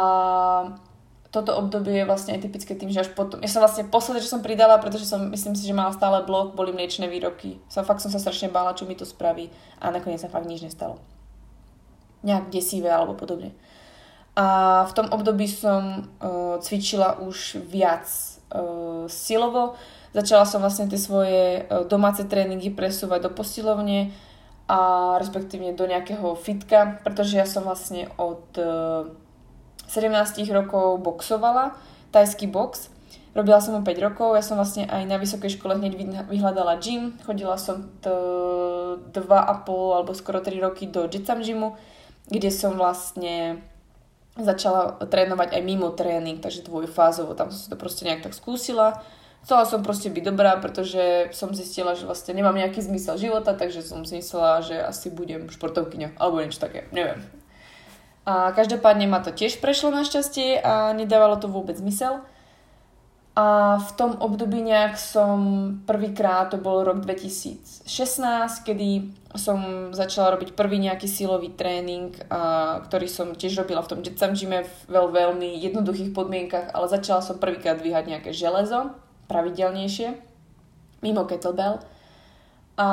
toto 1.29 1.53
obdobie 1.53 2.01
je 2.01 2.09
vlastne 2.09 2.33
aj 2.33 2.49
tým, 2.49 2.89
že 2.89 3.05
až 3.05 3.13
potom... 3.13 3.37
Ja 3.45 3.49
som 3.53 3.61
vlastne 3.61 3.85
posledné, 3.85 4.25
čo 4.25 4.33
som 4.33 4.41
pridala, 4.41 4.81
pretože 4.81 5.05
som, 5.05 5.29
myslím 5.29 5.53
si, 5.53 5.69
že 5.69 5.77
mala 5.77 5.93
stále 5.93 6.25
blok, 6.25 6.57
boli 6.57 6.73
mliečne 6.73 7.05
výrobky. 7.05 7.61
Som, 7.69 7.85
fakt 7.85 8.01
som 8.01 8.09
sa 8.09 8.17
strašne 8.17 8.49
bála, 8.49 8.73
čo 8.73 8.89
mi 8.89 8.97
to 8.97 9.05
spraví 9.05 9.53
a 9.77 9.93
nakoniec 9.93 10.17
sa 10.17 10.33
fakt 10.33 10.49
nič 10.49 10.65
nestalo. 10.65 10.97
Nejak 12.25 12.49
desivé 12.49 12.89
alebo 12.89 13.13
podobne. 13.13 13.53
A 14.33 14.81
v 14.89 14.95
tom 14.97 15.05
období 15.13 15.45
som 15.45 16.01
uh, 16.01 16.57
cvičila 16.65 17.21
už 17.21 17.61
viac 17.61 18.09
uh, 18.49 19.05
silovo. 19.05 19.77
Začala 20.17 20.49
som 20.49 20.65
vlastne 20.65 20.89
tie 20.89 20.97
svoje 20.97 21.61
uh, 21.61 21.85
domáce 21.85 22.25
tréningy 22.25 22.73
presúvať 22.73 23.29
do 23.29 23.31
posilovne 23.37 24.09
a 24.65 25.13
respektívne 25.21 25.77
do 25.77 25.85
nejakého 25.85 26.33
fitka, 26.41 26.97
pretože 27.05 27.37
ja 27.37 27.45
som 27.45 27.69
vlastne 27.69 28.09
od... 28.17 28.41
Uh, 28.57 29.28
17 29.89 30.45
rokov 30.53 31.01
boxovala, 31.01 31.73
tajský 32.13 32.45
box. 32.45 32.93
Robila 33.33 33.61
som 33.61 33.77
ho 33.77 33.81
5 33.81 34.05
rokov, 34.05 34.37
ja 34.37 34.41
som 34.45 34.57
vlastne 34.57 34.89
aj 34.89 35.05
na 35.05 35.17
vysokej 35.17 35.57
škole 35.57 35.77
hneď 35.77 36.25
vyhľadala 36.29 36.81
gym. 36.81 37.17
Chodila 37.25 37.57
som 37.57 37.89
t- 38.01 38.09
2,5 38.09 39.69
alebo 39.69 40.11
skoro 40.13 40.41
3 40.41 40.61
roky 40.61 40.89
do 40.89 41.05
Jitsam 41.05 41.41
gymu, 41.41 41.77
kde 42.29 42.49
som 42.49 42.77
vlastne 42.77 43.61
začala 44.37 44.97
trénovať 45.03 45.57
aj 45.57 45.61
mimo 45.61 45.91
tréning, 45.91 46.39
takže 46.39 46.65
dvojfázovo, 46.65 47.35
tam 47.35 47.51
som 47.51 47.59
si 47.59 47.69
to 47.69 47.77
proste 47.77 48.07
nejak 48.07 48.23
tak 48.23 48.33
skúsila. 48.33 49.01
Chcela 49.39 49.63
som 49.63 49.83
proste 49.83 50.11
byť 50.11 50.23
dobrá, 50.23 50.59
pretože 50.59 51.31
som 51.31 51.55
zistila, 51.55 51.95
že 51.95 52.03
vlastne 52.03 52.35
nemám 52.35 52.55
nejaký 52.59 52.83
zmysel 52.83 53.15
života, 53.15 53.55
takže 53.55 53.81
som 53.83 54.03
si 54.03 54.19
myslela, 54.19 54.59
že 54.61 54.75
asi 54.79 55.07
budem 55.09 55.47
športovkyňa 55.47 56.19
alebo 56.19 56.43
niečo 56.43 56.59
také, 56.59 56.91
neviem. 56.91 57.23
A 58.29 58.53
každopádne 58.53 59.09
ma 59.09 59.25
to 59.25 59.33
tiež 59.33 59.57
prešlo 59.57 59.89
našťastie 59.89 60.61
a 60.61 60.93
nedávalo 60.93 61.41
to 61.41 61.49
vôbec 61.49 61.73
zmysel. 61.81 62.21
A 63.33 63.79
v 63.81 63.91
tom 63.97 64.21
období 64.21 64.61
nejak 64.61 65.01
som 65.01 65.39
prvýkrát, 65.89 66.53
to 66.53 66.61
bol 66.61 66.85
rok 66.85 67.01
2016, 67.01 67.87
kedy 68.67 69.09
som 69.33 69.89
začala 69.95 70.37
robiť 70.37 70.53
prvý 70.53 70.77
nejaký 70.77 71.09
silový 71.09 71.55
tréning, 71.55 72.13
a, 72.29 72.83
ktorý 72.85 73.07
som 73.09 73.33
tiež 73.33 73.65
robila 73.65 73.81
v 73.81 73.89
tom 73.95 73.99
Jetsam 74.05 74.37
gyme 74.37 74.67
v 74.67 74.73
veľ, 74.91 75.07
veľmi 75.09 75.49
jednoduchých 75.65 76.13
podmienkach, 76.13 76.75
ale 76.75 76.91
začala 76.91 77.25
som 77.25 77.41
prvýkrát 77.41 77.81
dvíhať 77.81 78.05
nejaké 78.11 78.29
železo, 78.35 78.93
pravidelnejšie, 79.25 80.19
mimo 81.01 81.25
kettlebell. 81.25 81.81
A 82.79 82.87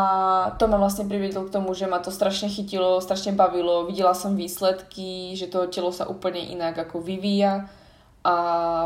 to 0.58 0.66
ma 0.66 0.82
vlastne 0.82 1.06
priviedlo 1.06 1.46
k 1.46 1.54
tomu, 1.54 1.70
že 1.70 1.86
ma 1.86 2.02
to 2.02 2.10
strašne 2.10 2.50
chytilo, 2.50 2.98
strašne 2.98 3.38
bavilo, 3.38 3.86
videla 3.86 4.18
som 4.18 4.34
výsledky, 4.34 5.38
že 5.38 5.46
to 5.46 5.70
telo 5.70 5.94
sa 5.94 6.10
úplne 6.10 6.42
inak 6.42 6.74
ako 6.74 7.06
vyvíja. 7.06 7.70
A 8.26 8.34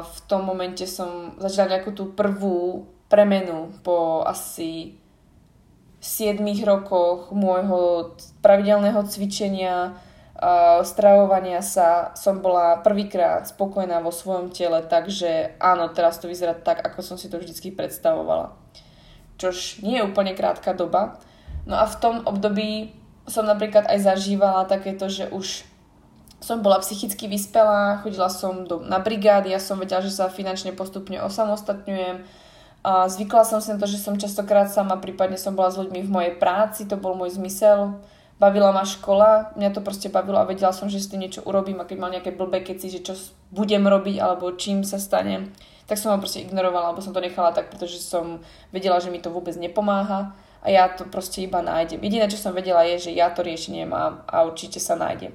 v 0.05 0.19
tom 0.29 0.45
momente 0.45 0.85
som 0.85 1.41
začala 1.41 1.81
nejakú 1.81 1.97
tú 1.97 2.13
prvú 2.13 2.85
premenu 3.09 3.73
po 3.81 4.29
asi 4.29 5.01
7 6.05 6.37
rokoch 6.69 7.33
môjho 7.33 8.13
pravidelného 8.45 9.01
cvičenia, 9.09 9.97
stravovania 10.85 11.65
sa. 11.65 12.13
Som 12.13 12.45
bola 12.45 12.77
prvýkrát 12.85 13.49
spokojná 13.49 14.05
vo 14.05 14.13
svojom 14.13 14.53
tele, 14.53 14.85
takže 14.85 15.57
áno, 15.57 15.89
teraz 15.97 16.21
to 16.21 16.29
vyzerá 16.29 16.53
tak, 16.53 16.85
ako 16.85 17.01
som 17.01 17.17
si 17.17 17.33
to 17.33 17.41
vždy 17.41 17.73
predstavovala 17.73 18.53
čož 19.41 19.81
nie 19.81 19.97
je 19.97 20.05
úplne 20.05 20.37
krátka 20.37 20.77
doba. 20.77 21.17
No 21.65 21.81
a 21.81 21.89
v 21.89 21.97
tom 21.97 22.15
období 22.29 22.93
som 23.25 23.49
napríklad 23.49 23.89
aj 23.89 24.05
zažívala 24.05 24.69
takéto, 24.69 25.09
že 25.09 25.33
už 25.33 25.65
som 26.41 26.61
bola 26.61 26.81
psychicky 26.81 27.29
vyspelá, 27.29 28.01
chodila 28.01 28.29
som 28.29 28.65
do, 28.65 28.81
na 28.81 29.01
brigády, 29.01 29.53
ja 29.53 29.61
som 29.61 29.77
vedela, 29.77 30.01
že 30.01 30.13
sa 30.13 30.33
finančne 30.33 30.73
postupne 30.73 31.21
osamostatňujem. 31.21 32.25
A 32.81 33.09
zvykla 33.13 33.45
som 33.45 33.61
si 33.61 33.73
na 33.73 33.81
to, 33.81 33.85
že 33.85 34.01
som 34.01 34.17
častokrát 34.17 34.73
sama, 34.73 34.97
prípadne 34.97 35.37
som 35.37 35.53
bola 35.53 35.69
s 35.69 35.77
ľuďmi 35.77 36.01
v 36.01 36.13
mojej 36.13 36.35
práci, 36.41 36.89
to 36.89 36.97
bol 36.97 37.13
môj 37.13 37.37
zmysel 37.37 38.01
bavila 38.41 38.73
ma 38.73 38.89
škola, 38.89 39.53
mňa 39.55 39.71
to 39.77 39.85
proste 39.85 40.09
bavilo 40.09 40.41
a 40.41 40.49
vedela 40.49 40.73
som, 40.73 40.89
že 40.89 40.97
s 40.97 41.13
tým 41.13 41.21
niečo 41.21 41.45
urobím 41.45 41.85
a 41.85 41.85
keď 41.85 41.97
mal 42.01 42.09
nejaké 42.09 42.33
blbé 42.33 42.65
keci, 42.65 42.89
že 42.89 43.05
čo 43.05 43.15
budem 43.53 43.85
robiť 43.85 44.17
alebo 44.17 44.57
čím 44.57 44.81
sa 44.81 44.97
stane, 44.97 45.53
tak 45.91 45.99
som 45.99 46.15
ho 46.15 46.23
proste 46.23 46.47
ignorovala, 46.47 46.95
alebo 46.95 47.03
som 47.03 47.11
to 47.11 47.19
nechala 47.19 47.51
tak, 47.51 47.67
pretože 47.67 47.99
som 47.99 48.39
vedela, 48.71 49.03
že 49.03 49.11
mi 49.11 49.19
to 49.19 49.35
vôbec 49.35 49.59
nepomáha 49.59 50.31
a 50.63 50.67
ja 50.71 50.87
to 50.87 51.03
proste 51.03 51.43
iba 51.43 51.59
nájdem. 51.59 51.99
Jediné, 51.99 52.31
čo 52.31 52.39
som 52.39 52.55
vedela 52.55 52.87
je, 52.87 53.11
že 53.11 53.19
ja 53.19 53.35
to 53.35 53.43
riešenie 53.43 53.91
mám 53.91 54.23
a 54.31 54.47
určite 54.47 54.79
sa 54.79 54.95
nájde. 54.95 55.35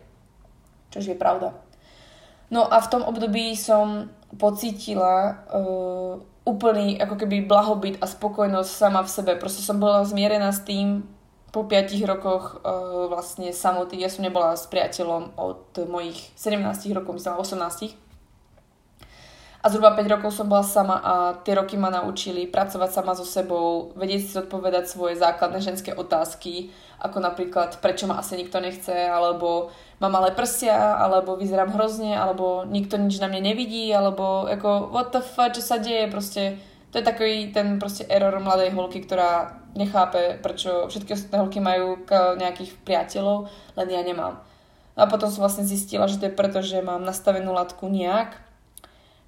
Čož 0.95 1.11
je 1.11 1.19
pravda. 1.19 1.51
No 2.47 2.63
a 2.71 2.79
v 2.79 2.87
tom 2.87 3.03
období 3.03 3.51
som 3.59 4.07
pocítila 4.39 5.43
uh, 5.51 6.23
úplný 6.47 6.95
ako 7.03 7.19
keby 7.19 7.43
blahobyt 7.43 7.99
a 7.99 8.07
spokojnosť 8.07 8.71
sama 8.71 9.03
v 9.03 9.11
sebe. 9.11 9.31
Proste 9.35 9.59
som 9.59 9.75
bola 9.75 10.07
zmierená 10.07 10.55
s 10.55 10.63
tým, 10.63 11.03
po 11.51 11.63
5 11.63 11.99
rokoch 12.03 12.59
uh, 12.63 13.07
vlastne 13.07 13.55
samoty, 13.55 13.95
ja 13.95 14.11
som 14.11 14.27
nebola 14.27 14.59
s 14.59 14.67
priateľom 14.67 15.39
od 15.39 15.87
mojich 15.87 16.35
17 16.35 16.63
rokov, 16.91 17.15
myslím 17.15 17.39
18. 17.39 18.04
A 19.65 19.69
zhruba 19.73 19.97
5 19.97 20.05
rokov 20.05 20.29
som 20.29 20.45
bola 20.45 20.61
sama 20.61 21.01
a 21.01 21.13
tie 21.41 21.57
roky 21.57 21.73
ma 21.73 21.89
naučili 21.89 22.45
pracovať 22.45 22.89
sama 22.93 23.17
so 23.17 23.25
sebou, 23.25 23.97
vedieť 23.97 24.21
si 24.21 24.37
odpovedať 24.37 24.85
svoje 24.85 25.17
základné 25.17 25.57
ženské 25.57 25.89
otázky, 25.89 26.69
ako 27.01 27.17
napríklad 27.17 27.81
prečo 27.81 28.05
ma 28.05 28.21
asi 28.21 28.37
nikto 28.37 28.61
nechce, 28.61 28.93
alebo 28.93 29.73
mám 29.97 30.21
malé 30.21 30.37
prsia, 30.37 30.93
alebo 31.01 31.33
vyzerám 31.33 31.73
hrozne, 31.73 32.13
alebo 32.13 32.61
nikto 32.69 33.01
nič 33.01 33.17
na 33.17 33.25
mne 33.25 33.41
nevidí, 33.41 33.89
alebo 33.89 34.45
ako 34.45 34.93
what 34.93 35.09
the 35.09 35.25
fuck, 35.25 35.57
čo 35.57 35.65
sa 35.65 35.81
deje, 35.81 36.13
proste 36.13 36.61
to 36.93 37.01
je 37.01 37.09
takový 37.09 37.49
ten 37.49 37.81
proste 37.81 38.05
error 38.05 38.37
mladej 38.37 38.69
holky, 38.69 39.01
ktorá 39.01 39.65
nechápe, 39.73 40.45
prečo 40.45 40.93
všetky 40.93 41.17
ostatné 41.17 41.41
holky 41.41 41.57
majú 41.57 42.05
nejakých 42.37 42.69
priateľov, 42.85 43.49
len 43.81 43.87
ja 43.89 44.05
nemám. 44.05 44.45
A 44.93 45.09
potom 45.09 45.33
som 45.33 45.41
vlastne 45.41 45.65
zistila, 45.65 46.05
že 46.05 46.21
to 46.21 46.29
je 46.29 46.37
preto, 46.37 46.61
že 46.61 46.85
mám 46.85 47.01
nastavenú 47.01 47.49
latku 47.49 47.89
nejak. 47.89 48.44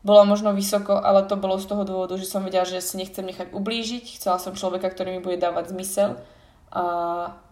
Bola 0.06 0.24
možno 0.24 0.54
vysoko, 0.54 0.98
ale 0.98 1.26
to 1.26 1.36
bolo 1.38 1.58
z 1.58 1.68
toho 1.68 1.84
dôvodu, 1.84 2.16
že 2.18 2.30
som 2.30 2.46
vedela, 2.46 2.64
že 2.64 2.82
si 2.82 2.98
nechcem 2.98 3.26
nechať 3.26 3.52
ublížiť. 3.52 4.18
Chcela 4.18 4.38
som 4.38 4.54
človeka, 4.54 4.94
ktorý 4.94 5.18
mi 5.18 5.22
bude 5.22 5.42
dávať 5.42 5.74
zmysel. 5.74 6.22
A 6.70 6.84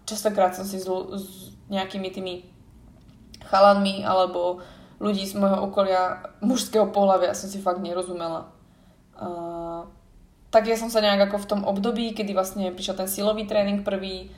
častokrát 0.05 0.53
som 0.53 0.63
si 0.63 0.77
s, 0.77 0.87
s 0.87 1.25
nejakými 1.67 2.09
tými 2.13 2.33
chalanmi 3.49 4.05
alebo 4.05 4.61
ľudí 5.01 5.27
z 5.27 5.35
môjho 5.35 5.67
okolia 5.67 6.33
mužského 6.39 6.89
pohľavia 6.89 7.35
som 7.35 7.51
si 7.51 7.59
fakt 7.59 7.83
nerozumela. 7.83 8.49
A 9.15 9.27
tak 10.51 10.71
ja 10.71 10.79
som 10.79 10.87
sa 10.87 11.03
nejak 11.03 11.27
ako 11.31 11.37
v 11.43 11.49
tom 11.51 11.61
období, 11.67 12.15
kedy 12.15 12.31
vlastne 12.31 12.71
prišiel 12.71 12.95
ten 12.95 13.09
silový 13.11 13.43
tréning 13.43 13.83
prvý, 13.83 14.31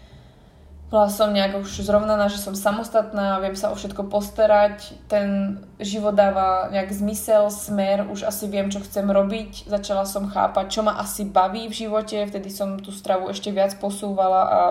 bola 0.87 1.11
som 1.11 1.35
nejak 1.35 1.59
už 1.59 1.83
zrovnaná, 1.83 2.31
že 2.31 2.39
som 2.39 2.55
samostatná, 2.55 3.43
viem 3.43 3.59
sa 3.59 3.75
o 3.75 3.75
všetko 3.75 4.07
postarať, 4.07 4.95
ten 5.11 5.59
život 5.83 6.15
dáva 6.15 6.71
nejak 6.71 6.95
zmysel, 6.95 7.51
smer, 7.51 8.07
už 8.07 8.23
asi 8.23 8.47
viem, 8.47 8.71
čo 8.71 8.79
chcem 8.79 9.03
robiť, 9.03 9.67
začala 9.67 10.07
som 10.07 10.31
chápať, 10.31 10.65
čo 10.71 10.87
ma 10.87 10.95
asi 10.95 11.27
baví 11.27 11.67
v 11.67 11.75
živote, 11.75 12.23
vtedy 12.23 12.47
som 12.47 12.79
tú 12.79 12.95
stravu 12.95 13.27
ešte 13.27 13.51
viac 13.51 13.75
posúvala 13.83 14.41
a 14.47 14.61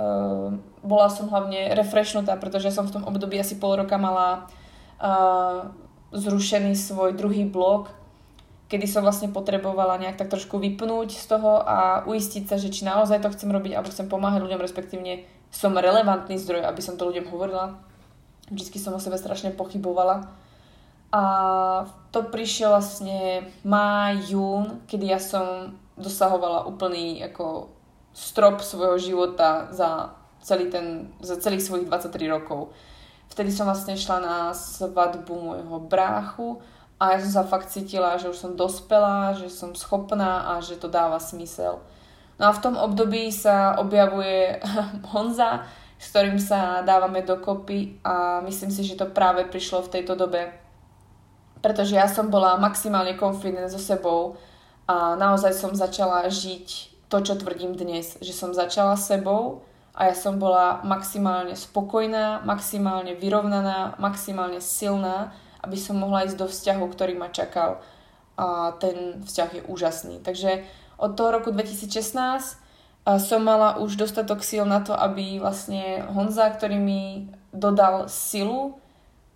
uh, 0.00 0.48
bola 0.80 1.08
som 1.12 1.28
hlavne 1.28 1.76
refreshnutá, 1.76 2.40
pretože 2.40 2.72
som 2.72 2.88
v 2.88 2.96
tom 2.96 3.04
období 3.04 3.36
asi 3.36 3.60
pol 3.60 3.84
roka 3.84 4.00
mala 4.00 4.48
uh, 5.04 5.68
zrušený 6.16 6.72
svoj 6.72 7.12
druhý 7.12 7.44
blog, 7.44 7.92
kedy 8.68 8.86
som 8.88 9.04
vlastne 9.04 9.28
potrebovala 9.28 10.00
nejak 10.00 10.16
tak 10.16 10.32
trošku 10.32 10.56
vypnúť 10.56 11.14
z 11.14 11.24
toho 11.28 11.60
a 11.60 12.02
uistiť 12.08 12.48
sa, 12.48 12.56
že 12.56 12.72
či 12.72 12.88
naozaj 12.88 13.20
to 13.20 13.32
chcem 13.36 13.52
robiť, 13.52 13.76
alebo 13.76 13.92
chcem 13.92 14.08
pomáhať 14.08 14.40
ľuďom, 14.40 14.64
respektívne 14.64 15.28
som 15.52 15.76
relevantný 15.76 16.40
zdroj, 16.40 16.66
aby 16.66 16.80
som 16.82 16.96
to 16.96 17.06
ľuďom 17.06 17.28
hovorila. 17.30 17.78
Vždycky 18.48 18.80
som 18.80 18.96
o 18.96 19.00
sebe 19.00 19.20
strašne 19.20 19.54
pochybovala. 19.54 20.32
A 21.14 21.22
to 22.10 22.26
prišiel 22.26 22.74
vlastne 22.74 23.46
máj, 23.62 24.34
jún, 24.34 24.82
kedy 24.90 25.14
ja 25.14 25.22
som 25.22 25.78
dosahovala 25.94 26.66
úplný 26.66 27.22
ako 27.22 27.70
strop 28.10 28.66
svojho 28.66 28.98
života 28.98 29.70
za, 29.70 30.18
celý 30.42 30.66
ten, 30.74 31.14
za 31.22 31.38
celých 31.38 31.62
svojich 31.62 31.86
23 31.86 32.26
rokov. 32.26 32.74
Vtedy 33.30 33.54
som 33.54 33.70
vlastne 33.70 33.94
šla 33.94 34.18
na 34.18 34.36
svadbu 34.50 35.34
môjho 35.34 35.76
bráchu 35.86 36.58
a 36.98 37.14
ja 37.14 37.18
som 37.18 37.42
sa 37.42 37.44
fakt 37.44 37.74
cítila, 37.74 38.14
že 38.16 38.30
už 38.30 38.38
som 38.38 38.52
dospelá, 38.54 39.34
že 39.34 39.50
som 39.50 39.74
schopná 39.74 40.54
a 40.54 40.62
že 40.62 40.78
to 40.78 40.86
dáva 40.86 41.18
smysel. 41.18 41.82
No 42.38 42.50
a 42.50 42.52
v 42.54 42.62
tom 42.62 42.74
období 42.78 43.30
sa 43.34 43.78
objavuje 43.78 44.62
Honza, 45.14 45.66
s 45.98 46.10
ktorým 46.10 46.38
sa 46.38 46.82
dávame 46.82 47.22
dokopy 47.22 47.98
a 48.02 48.42
myslím 48.46 48.70
si, 48.70 48.82
že 48.86 48.98
to 48.98 49.10
práve 49.10 49.46
prišlo 49.46 49.86
v 49.86 49.92
tejto 49.98 50.14
dobe. 50.18 50.50
Pretože 51.62 51.96
ja 51.96 52.06
som 52.10 52.28
bola 52.28 52.60
maximálne 52.60 53.16
confident 53.16 53.72
so 53.72 53.80
sebou 53.80 54.36
a 54.84 55.16
naozaj 55.16 55.54
som 55.56 55.72
začala 55.72 56.28
žiť 56.28 56.92
to, 57.08 57.24
čo 57.24 57.34
tvrdím 57.40 57.72
dnes. 57.72 58.20
Že 58.20 58.32
som 58.34 58.50
začala 58.52 59.00
sebou 59.00 59.64
a 59.96 60.10
ja 60.10 60.14
som 60.14 60.36
bola 60.36 60.82
maximálne 60.84 61.56
spokojná, 61.56 62.42
maximálne 62.44 63.16
vyrovnaná, 63.16 63.96
maximálne 63.96 64.60
silná 64.60 65.32
aby 65.64 65.80
som 65.80 65.96
mohla 65.96 66.28
ísť 66.28 66.36
do 66.36 66.46
vzťahu, 66.46 66.84
ktorý 66.92 67.16
ma 67.16 67.32
čakal. 67.32 67.80
A 68.36 68.76
ten 68.76 69.24
vzťah 69.24 69.50
je 69.56 69.62
úžasný. 69.64 70.20
Takže 70.20 70.68
od 71.00 71.16
toho 71.16 71.40
roku 71.40 71.48
2016 71.50 72.60
som 73.04 73.40
mala 73.44 73.80
už 73.80 74.00
dostatok 74.00 74.40
síl 74.40 74.64
na 74.64 74.80
to, 74.80 74.96
aby 74.96 75.36
vlastne 75.36 76.04
Honza, 76.12 76.48
ktorý 76.48 76.80
mi 76.80 77.28
dodal 77.52 78.08
silu, 78.08 78.80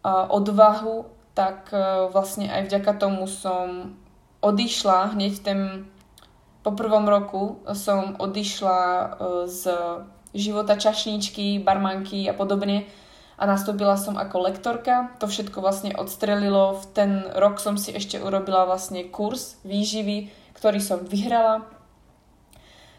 a 0.02 0.30
odvahu, 0.30 1.04
tak 1.34 1.68
e, 1.74 2.08
vlastne 2.08 2.48
aj 2.48 2.70
vďaka 2.70 2.92
tomu 2.96 3.26
som 3.26 3.98
odišla. 4.40 5.12
Hneď 5.12 5.32
ten 5.42 5.90
po 6.62 6.72
prvom 6.72 7.04
roku 7.04 7.60
som 7.76 8.16
odišla 8.16 8.78
e, 8.80 9.06
z 9.50 9.62
života 10.32 10.78
čašničky, 10.78 11.60
barmanky 11.60 12.24
a 12.30 12.32
podobne 12.32 12.88
a 13.38 13.46
nastúpila 13.46 13.94
som 13.94 14.18
ako 14.18 14.50
lektorka. 14.50 15.14
To 15.22 15.30
všetko 15.30 15.62
vlastne 15.62 15.94
odstrelilo. 15.94 16.82
V 16.82 16.84
ten 16.90 17.10
rok 17.38 17.62
som 17.62 17.78
si 17.78 17.94
ešte 17.94 18.18
urobila 18.18 18.66
vlastne 18.66 19.06
kurz 19.06 19.62
výživy, 19.62 20.34
ktorý 20.58 20.82
som 20.82 21.06
vyhrala. 21.06 21.62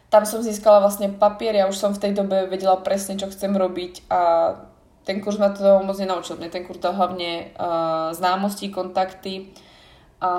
Tam 0.08 0.26
som 0.26 0.42
získala 0.42 0.82
vlastne 0.82 1.12
papier, 1.12 1.54
ja 1.54 1.70
už 1.70 1.78
som 1.78 1.94
v 1.94 2.02
tej 2.02 2.12
dobe 2.18 2.50
vedela 2.50 2.74
presne, 2.80 3.14
čo 3.14 3.30
chcem 3.30 3.54
robiť 3.54 4.10
a 4.10 4.20
ten 5.06 5.22
kurz 5.22 5.38
ma 5.38 5.54
to 5.54 5.86
moc 5.86 5.94
nenaučil. 6.00 6.34
Mne 6.34 6.50
ten 6.50 6.66
kurz 6.66 6.82
dal 6.82 6.98
hlavne 6.98 7.54
uh, 7.54 8.10
známosti, 8.10 8.74
kontakty 8.74 9.54
a 10.18 10.32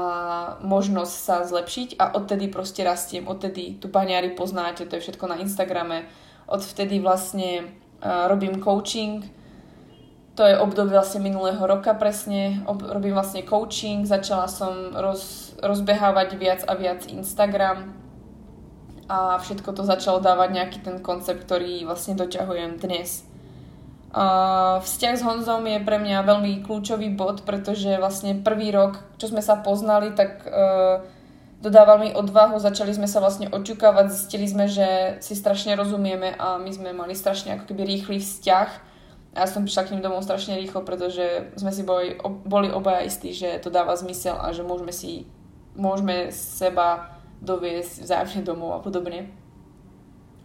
možnosť 0.59 1.13
sa 1.15 1.35
zlepšiť 1.47 1.97
a 2.03 2.11
odtedy 2.19 2.51
proste 2.51 2.83
rastiem, 2.83 3.25
odtedy 3.25 3.79
tu 3.79 3.87
baňári 3.87 4.35
poznáte, 4.35 4.83
to 4.85 4.99
je 4.99 5.07
všetko 5.07 5.25
na 5.31 5.39
Instagrame. 5.39 6.03
Odvtedy 6.51 6.99
vlastne 6.99 7.71
uh, 8.03 8.27
robím 8.27 8.59
coaching, 8.59 9.23
to 10.35 10.47
je 10.47 10.55
obdobie 10.55 10.95
vlastne 10.95 11.19
minulého 11.19 11.59
roka 11.59 11.91
presne, 11.91 12.63
ob, 12.63 12.79
robím 12.79 13.11
vlastne 13.11 13.43
coaching, 13.43 14.07
začala 14.07 14.47
som 14.47 14.95
roz, 14.95 15.53
rozbehávať 15.59 16.29
viac 16.39 16.61
a 16.63 16.73
viac 16.79 17.03
Instagram 17.11 17.91
a 19.11 19.35
všetko 19.43 19.75
to 19.75 19.83
začalo 19.83 20.23
dávať 20.23 20.49
nejaký 20.55 20.79
ten 20.79 21.03
koncept, 21.03 21.43
ktorý 21.43 21.83
vlastne 21.83 22.15
doťahujem 22.15 22.79
dnes. 22.79 23.27
Uh, 24.11 24.83
vzťah 24.83 25.13
s 25.19 25.23
Honzom 25.23 25.63
je 25.67 25.79
pre 25.83 25.99
mňa 25.99 26.27
veľmi 26.27 26.63
kľúčový 26.67 27.11
bod, 27.15 27.47
pretože 27.47 27.95
vlastne 27.95 28.39
prvý 28.39 28.71
rok, 28.71 29.03
čo 29.19 29.31
sme 29.31 29.39
sa 29.39 29.59
poznali, 29.59 30.15
tak 30.15 30.47
uh, 30.47 31.03
dodával 31.63 31.99
mi 31.99 32.09
odvahu, 32.11 32.59
začali 32.59 32.91
sme 32.91 33.07
sa 33.07 33.19
vlastne 33.19 33.51
očukávať, 33.51 34.11
zistili 34.11 34.47
sme, 34.47 34.67
že 34.67 35.19
si 35.23 35.35
strašne 35.35 35.75
rozumieme 35.75 36.35
a 36.35 36.59
my 36.59 36.71
sme 36.71 36.91
mali 36.91 37.15
strašne 37.15 37.55
ako 37.55 37.71
keby 37.71 37.83
rýchly 37.87 38.19
vzťah 38.19 38.90
ja 39.31 39.47
som 39.47 39.63
prišla 39.63 39.87
k 39.87 39.91
ním 39.95 40.03
domov 40.03 40.27
strašne 40.27 40.59
rýchlo, 40.59 40.83
pretože 40.83 41.55
sme 41.55 41.71
si 41.71 41.87
boli, 41.87 42.19
boli 42.43 42.67
obaja 42.67 43.07
istí, 43.07 43.31
že 43.31 43.63
to 43.63 43.71
dáva 43.71 43.95
zmysel 43.95 44.35
a 44.35 44.51
že 44.51 44.63
môžeme 44.63 44.91
si 44.91 45.23
môžeme 45.75 46.35
seba 46.35 47.15
doviesť 47.39 48.03
vzájomne 48.03 48.43
domov 48.43 48.75
a 48.75 48.83
podobne. 48.83 49.31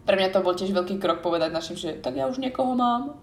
Pre 0.07 0.14
mňa 0.14 0.31
to 0.31 0.44
bol 0.44 0.55
tiež 0.55 0.70
veľký 0.70 1.03
krok 1.03 1.18
povedať 1.18 1.51
našim, 1.51 1.75
že 1.75 1.99
tak 1.99 2.14
ja 2.14 2.31
už 2.31 2.38
niekoho 2.38 2.79
mám. 2.79 3.18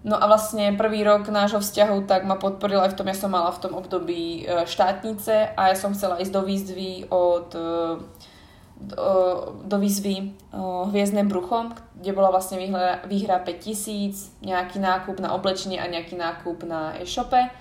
No 0.00 0.16
a 0.16 0.24
vlastne 0.24 0.72
prvý 0.80 1.04
rok 1.04 1.28
nášho 1.28 1.60
vzťahu 1.60 2.08
tak 2.08 2.24
ma 2.24 2.40
podporil 2.40 2.80
aj 2.80 2.96
v 2.96 2.98
tom, 3.04 3.06
ja 3.12 3.16
som 3.16 3.28
mala 3.28 3.52
v 3.52 3.60
tom 3.60 3.76
období 3.76 4.48
e, 4.48 4.64
štátnice 4.64 5.52
a 5.52 5.60
ja 5.68 5.76
som 5.76 5.92
chcela 5.92 6.16
ísť 6.16 6.32
do 6.32 6.40
výzvy 6.40 6.92
od 7.12 7.52
e, 7.52 7.60
do, 8.80 9.76
výzvy 9.76 10.32
Hviezdne 10.90 11.28
bruchom, 11.28 11.76
kde 12.00 12.16
bola 12.16 12.32
vlastne 12.32 12.56
výhra, 12.56 13.04
výhra 13.04 13.36
5000, 13.38 14.40
nejaký 14.40 14.80
nákup 14.80 15.20
na 15.20 15.36
oblečenie 15.36 15.76
a 15.76 15.86
nejaký 15.86 16.16
nákup 16.16 16.64
na 16.64 16.96
e-shope. 16.98 17.52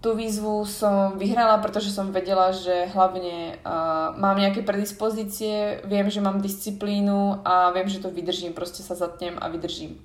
Tú 0.00 0.14
výzvu 0.14 0.62
som 0.68 1.18
vyhrala, 1.18 1.58
pretože 1.58 1.90
som 1.90 2.14
vedela, 2.14 2.54
že 2.54 2.86
hlavne 2.94 3.58
uh, 3.58 4.14
mám 4.14 4.38
nejaké 4.38 4.62
predispozície, 4.62 5.82
viem, 5.82 6.06
že 6.06 6.22
mám 6.22 6.38
disciplínu 6.38 7.42
a 7.42 7.74
viem, 7.74 7.90
že 7.90 7.98
to 7.98 8.14
vydržím, 8.14 8.54
proste 8.54 8.86
sa 8.86 8.94
zatnem 8.94 9.34
a 9.42 9.50
vydržím. 9.50 9.98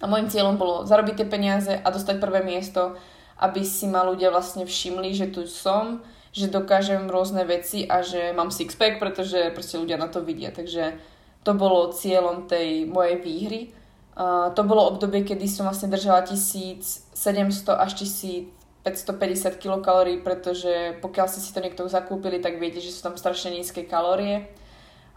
A 0.00 0.08
môjim 0.08 0.32
cieľom 0.32 0.56
bolo 0.56 0.88
zarobiť 0.88 1.20
tie 1.20 1.28
peniaze 1.28 1.72
a 1.76 1.88
dostať 1.92 2.16
prvé 2.16 2.40
miesto, 2.40 2.96
aby 3.36 3.60
si 3.60 3.84
ma 3.84 4.08
ľudia 4.08 4.32
vlastne 4.32 4.64
všimli, 4.64 5.12
že 5.12 5.28
tu 5.28 5.44
som, 5.44 6.00
že 6.30 6.46
dokážem 6.46 7.10
rôzne 7.10 7.42
veci 7.42 7.86
a 7.86 8.06
že 8.06 8.30
mám 8.30 8.54
sixpack, 8.54 9.02
pretože 9.02 9.50
proste 9.50 9.82
ľudia 9.82 9.98
na 9.98 10.06
to 10.06 10.22
vidia. 10.22 10.54
Takže 10.54 10.94
to 11.42 11.52
bolo 11.56 11.90
cieľom 11.90 12.46
tej 12.46 12.86
mojej 12.86 13.16
výhry. 13.18 13.60
Uh, 14.14 14.52
to 14.54 14.62
bolo 14.62 14.90
obdobie, 14.94 15.24
kedy 15.26 15.48
som 15.48 15.66
vlastne 15.66 15.90
držala 15.90 16.22
1700 16.22 17.16
až 17.72 17.90
1550 17.98 19.58
kilokalórií, 19.58 20.20
pretože 20.20 20.98
pokiaľ 21.00 21.26
ste 21.26 21.40
si 21.40 21.50
to 21.50 21.64
niekto 21.64 21.88
zakúpili, 21.88 22.38
tak 22.38 22.60
viete, 22.60 22.78
že 22.78 22.92
sú 22.92 23.00
tam 23.00 23.16
strašne 23.16 23.56
nízke 23.56 23.82
kalórie 23.82 24.50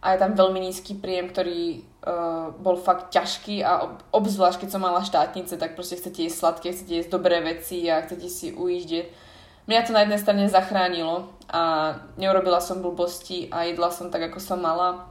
a 0.04 0.14
je 0.14 0.20
tam 0.20 0.36
veľmi 0.36 0.60
nízky 0.60 1.00
príjem, 1.00 1.32
ktorý 1.32 1.80
uh, 1.80 2.52
bol 2.60 2.76
fakt 2.76 3.16
ťažký 3.16 3.64
a 3.64 3.88
ob, 3.88 3.94
obzvlášť 4.12 4.68
keď 4.68 4.70
som 4.76 4.84
mala 4.84 5.00
štátnice, 5.00 5.56
tak 5.56 5.80
proste 5.80 5.96
chcete 5.96 6.28
jesť 6.28 6.38
sladké, 6.44 6.76
chcete 6.76 6.94
jesť 7.04 7.12
dobré 7.16 7.40
veci 7.40 7.88
a 7.88 8.04
chcete 8.04 8.28
si 8.28 8.52
ujíždeť. 8.52 9.23
Mňa 9.64 9.88
to 9.88 9.96
na 9.96 10.04
jednej 10.04 10.20
strane 10.20 10.44
zachránilo 10.52 11.32
a 11.48 11.96
neurobila 12.20 12.60
som 12.60 12.84
blbosti 12.84 13.48
a 13.48 13.64
jedla 13.64 13.90
som 13.96 14.12
tak, 14.12 14.28
ako 14.28 14.40
som 14.44 14.60
mala. 14.60 15.08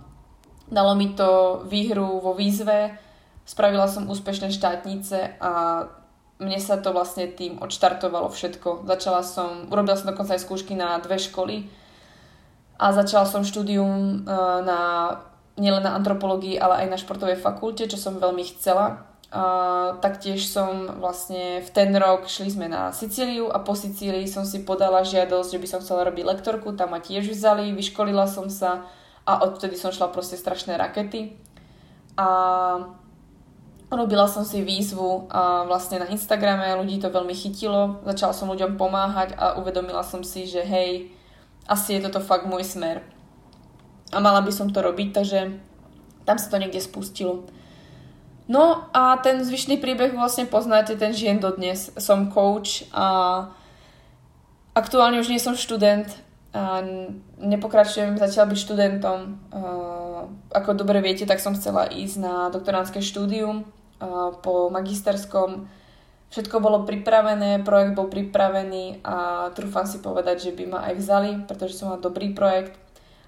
Dalo 0.69 0.93
mi 0.93 1.17
to 1.17 1.63
výhru 1.65 2.21
vo 2.21 2.37
výzve, 2.37 2.97
spravila 3.49 3.89
som 3.89 4.09
úspešné 4.09 4.53
štátnice 4.53 5.41
a 5.41 5.51
mne 6.43 6.59
sa 6.59 6.77
to 6.77 6.93
vlastne 6.93 7.31
tým 7.33 7.63
odštartovalo 7.63 8.29
všetko. 8.29 8.85
Začala 8.85 9.25
som, 9.25 9.73
urobila 9.73 9.97
som 9.97 10.13
dokonca 10.13 10.37
aj 10.37 10.45
skúšky 10.45 10.77
na 10.77 11.01
dve 11.01 11.17
školy, 11.17 11.71
a 12.83 12.91
začala 12.91 13.31
som 13.31 13.47
štúdium 13.47 14.27
e, 14.27 14.35
na, 14.67 14.81
nielen 15.55 15.87
na 15.87 15.95
antropológii, 15.95 16.59
ale 16.59 16.83
aj 16.83 16.87
na 16.91 16.99
športovej 16.99 17.39
fakulte, 17.39 17.87
čo 17.87 17.95
som 17.95 18.19
veľmi 18.19 18.43
chcela. 18.43 19.07
A 19.33 19.45
taktiež 20.05 20.45
som 20.45 21.01
vlastne 21.01 21.65
v 21.65 21.71
ten 21.73 21.89
rok 21.97 22.29
šli 22.29 22.53
sme 22.53 22.69
na 22.69 22.93
Sicíliu 22.93 23.49
a 23.49 23.65
po 23.65 23.73
Sicílii 23.73 24.29
som 24.29 24.45
si 24.45 24.61
podala 24.61 25.01
žiadosť, 25.09 25.57
že 25.57 25.61
by 25.61 25.67
som 25.73 25.81
chcela 25.81 26.05
robiť 26.05 26.21
lektorku, 26.21 26.77
tam 26.77 26.93
ma 26.93 27.01
tiež 27.01 27.33
vzali, 27.33 27.73
vyškolila 27.73 28.29
som 28.29 28.53
sa 28.53 28.85
a 29.25 29.41
odtedy 29.41 29.73
som 29.81 29.89
šla 29.89 30.13
proste 30.13 30.37
strašné 30.37 30.77
rakety. 30.77 31.33
A 32.21 32.29
robila 33.89 34.29
som 34.29 34.45
si 34.45 34.61
výzvu 34.61 35.33
a 35.33 35.65
vlastne 35.65 36.05
na 36.05 36.13
Instagrame, 36.13 36.77
ľudí 36.77 37.01
to 37.01 37.09
veľmi 37.09 37.33
chytilo, 37.33 38.05
začala 38.05 38.37
som 38.37 38.53
ľuďom 38.53 38.77
pomáhať 38.77 39.33
a 39.41 39.57
uvedomila 39.57 40.05
som 40.05 40.21
si, 40.21 40.45
že 40.45 40.61
hej, 40.61 41.09
asi 41.65 41.97
je 41.97 42.05
toto 42.05 42.21
fakt 42.21 42.45
môj 42.45 42.69
smer. 42.69 43.01
A 44.13 44.21
mala 44.21 44.45
by 44.45 44.53
som 44.53 44.69
to 44.69 44.85
robiť, 44.85 45.09
takže 45.17 45.57
tam 46.29 46.37
sa 46.37 46.53
to 46.53 46.61
niekde 46.61 46.85
spustilo. 46.85 47.49
No 48.53 48.93
a 48.93 49.17
ten 49.25 49.41
zvyšný 49.41 49.81
príbeh 49.81 50.13
vlastne 50.13 50.45
poznáte, 50.45 50.93
ten 51.01 51.17
žijem 51.17 51.41
dodnes. 51.41 51.89
Som 51.97 52.29
coach 52.29 52.85
a 52.93 53.49
aktuálne 54.77 55.25
už 55.25 55.33
nie 55.33 55.41
som 55.41 55.57
študent, 55.57 56.13
a 56.53 56.85
nepokračujem 57.41 58.21
zatiaľ 58.21 58.53
byť 58.53 58.59
študentom. 58.61 59.41
Ako 60.53 60.77
dobre 60.77 61.01
viete, 61.01 61.25
tak 61.25 61.41
som 61.41 61.57
chcela 61.57 61.89
ísť 61.89 62.17
na 62.21 62.53
doktoránske 62.53 63.01
štúdium 63.01 63.65
po 64.45 64.69
magisterskom 64.69 65.65
Všetko 66.33 66.65
bolo 66.65 66.89
pripravené, 66.89 67.61
projekt 67.61 67.93
bol 67.93 68.09
pripravený 68.09 69.05
a 69.05 69.49
trúfam 69.53 69.85
si 69.85 70.01
povedať, 70.01 70.49
že 70.49 70.57
by 70.57 70.65
ma 70.65 70.81
aj 70.89 70.95
vzali, 70.97 71.31
pretože 71.45 71.77
som 71.77 71.93
mal 71.93 72.01
dobrý 72.01 72.33
projekt. 72.33 72.73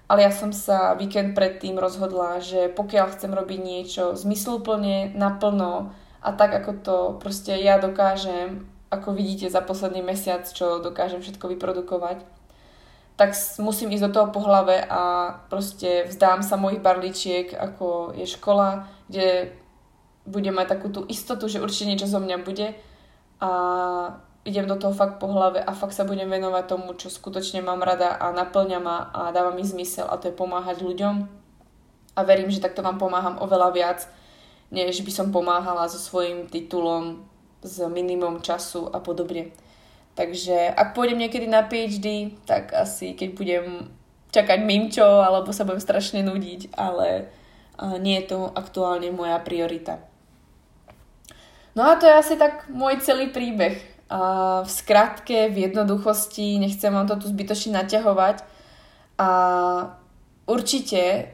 Ale 0.05 0.21
ja 0.21 0.29
som 0.29 0.53
sa 0.53 0.93
víkend 0.93 1.33
predtým 1.33 1.81
rozhodla, 1.81 2.37
že 2.37 2.69
pokiaľ 2.69 3.17
chcem 3.17 3.33
robiť 3.33 3.59
niečo 3.59 4.03
zmysluplne, 4.13 5.17
naplno 5.17 5.89
a 6.21 6.29
tak, 6.33 6.53
ako 6.53 6.71
to 6.85 6.97
proste 7.17 7.57
ja 7.57 7.81
dokážem, 7.81 8.69
ako 8.93 9.17
vidíte 9.17 9.49
za 9.49 9.65
posledný 9.65 10.05
mesiac, 10.05 10.45
čo 10.45 10.77
dokážem 10.77 11.25
všetko 11.25 11.57
vyprodukovať, 11.57 12.21
tak 13.15 13.33
musím 13.63 13.95
ísť 13.95 14.11
do 14.11 14.13
toho 14.13 14.27
po 14.29 14.43
hlave 14.43 14.83
a 14.83 15.33
proste 15.49 16.05
vzdám 16.05 16.43
sa 16.43 16.59
mojich 16.59 16.83
barličiek, 16.83 17.55
ako 17.55 18.13
je 18.13 18.27
škola, 18.27 18.85
kde 19.07 19.55
budem 20.25 20.53
mať 20.53 20.67
takú 20.75 20.91
tú 20.91 21.01
istotu, 21.07 21.47
že 21.47 21.61
určite 21.61 21.89
niečo 21.89 22.11
zo 22.11 22.19
mňa 22.19 22.37
bude. 22.43 22.75
A 23.39 23.49
idem 24.45 24.69
do 24.69 24.77
toho 24.77 24.93
fakt 24.93 25.17
po 25.17 25.25
hlave 25.27 25.57
a 25.57 25.73
fakt 25.73 25.97
sa 25.97 26.05
budem 26.05 26.29
venovať 26.29 26.63
tomu, 26.69 26.93
čo 26.93 27.09
skutočne 27.09 27.65
mám 27.65 27.81
rada 27.81 28.13
a 28.13 28.29
naplňa 28.29 28.79
ma 28.79 29.09
a 29.09 29.33
dáva 29.33 29.51
mi 29.57 29.65
zmysel 29.65 30.05
a 30.05 30.21
to 30.21 30.29
je 30.29 30.37
pomáhať 30.37 30.85
ľuďom. 30.85 31.25
A 32.15 32.19
verím, 32.23 32.53
že 32.53 32.61
takto 32.61 32.85
vám 32.85 33.01
pomáham 33.01 33.41
oveľa 33.41 33.69
viac, 33.73 33.99
než 34.69 35.01
by 35.01 35.11
som 35.11 35.33
pomáhala 35.33 35.89
so 35.89 35.97
svojím 35.97 36.45
titulom 36.47 37.25
s 37.65 37.81
minimum 37.89 38.39
času 38.45 38.85
a 38.93 39.01
podobne. 39.01 39.49
Takže 40.15 40.71
ak 40.71 40.95
pôjdem 40.95 41.19
niekedy 41.19 41.49
na 41.49 41.65
PhD, 41.65 42.37
tak 42.47 42.71
asi 42.71 43.17
keď 43.17 43.29
budem 43.35 43.65
čakať 44.31 44.59
mimčo 44.63 45.03
alebo 45.03 45.51
sa 45.51 45.67
budem 45.67 45.83
strašne 45.83 46.23
nudiť, 46.23 46.71
ale 46.77 47.27
nie 47.99 48.21
je 48.23 48.31
to 48.31 48.39
aktuálne 48.53 49.09
moja 49.11 49.35
priorita. 49.43 49.99
No 51.75 51.83
a 51.83 51.99
to 51.99 52.07
je 52.07 52.15
asi 52.15 52.35
tak 52.39 52.71
môj 52.71 53.03
celý 53.03 53.33
príbeh. 53.33 53.94
V 54.05 54.69
skratke, 54.69 55.49
v 55.49 55.69
jednoduchosti, 55.69 56.61
nechcem 56.61 56.93
vám 56.93 57.09
to 57.09 57.17
tu 57.17 57.25
zbytočne 57.33 57.73
naťahovať. 57.73 58.45
A 59.17 59.29
určite 60.45 61.33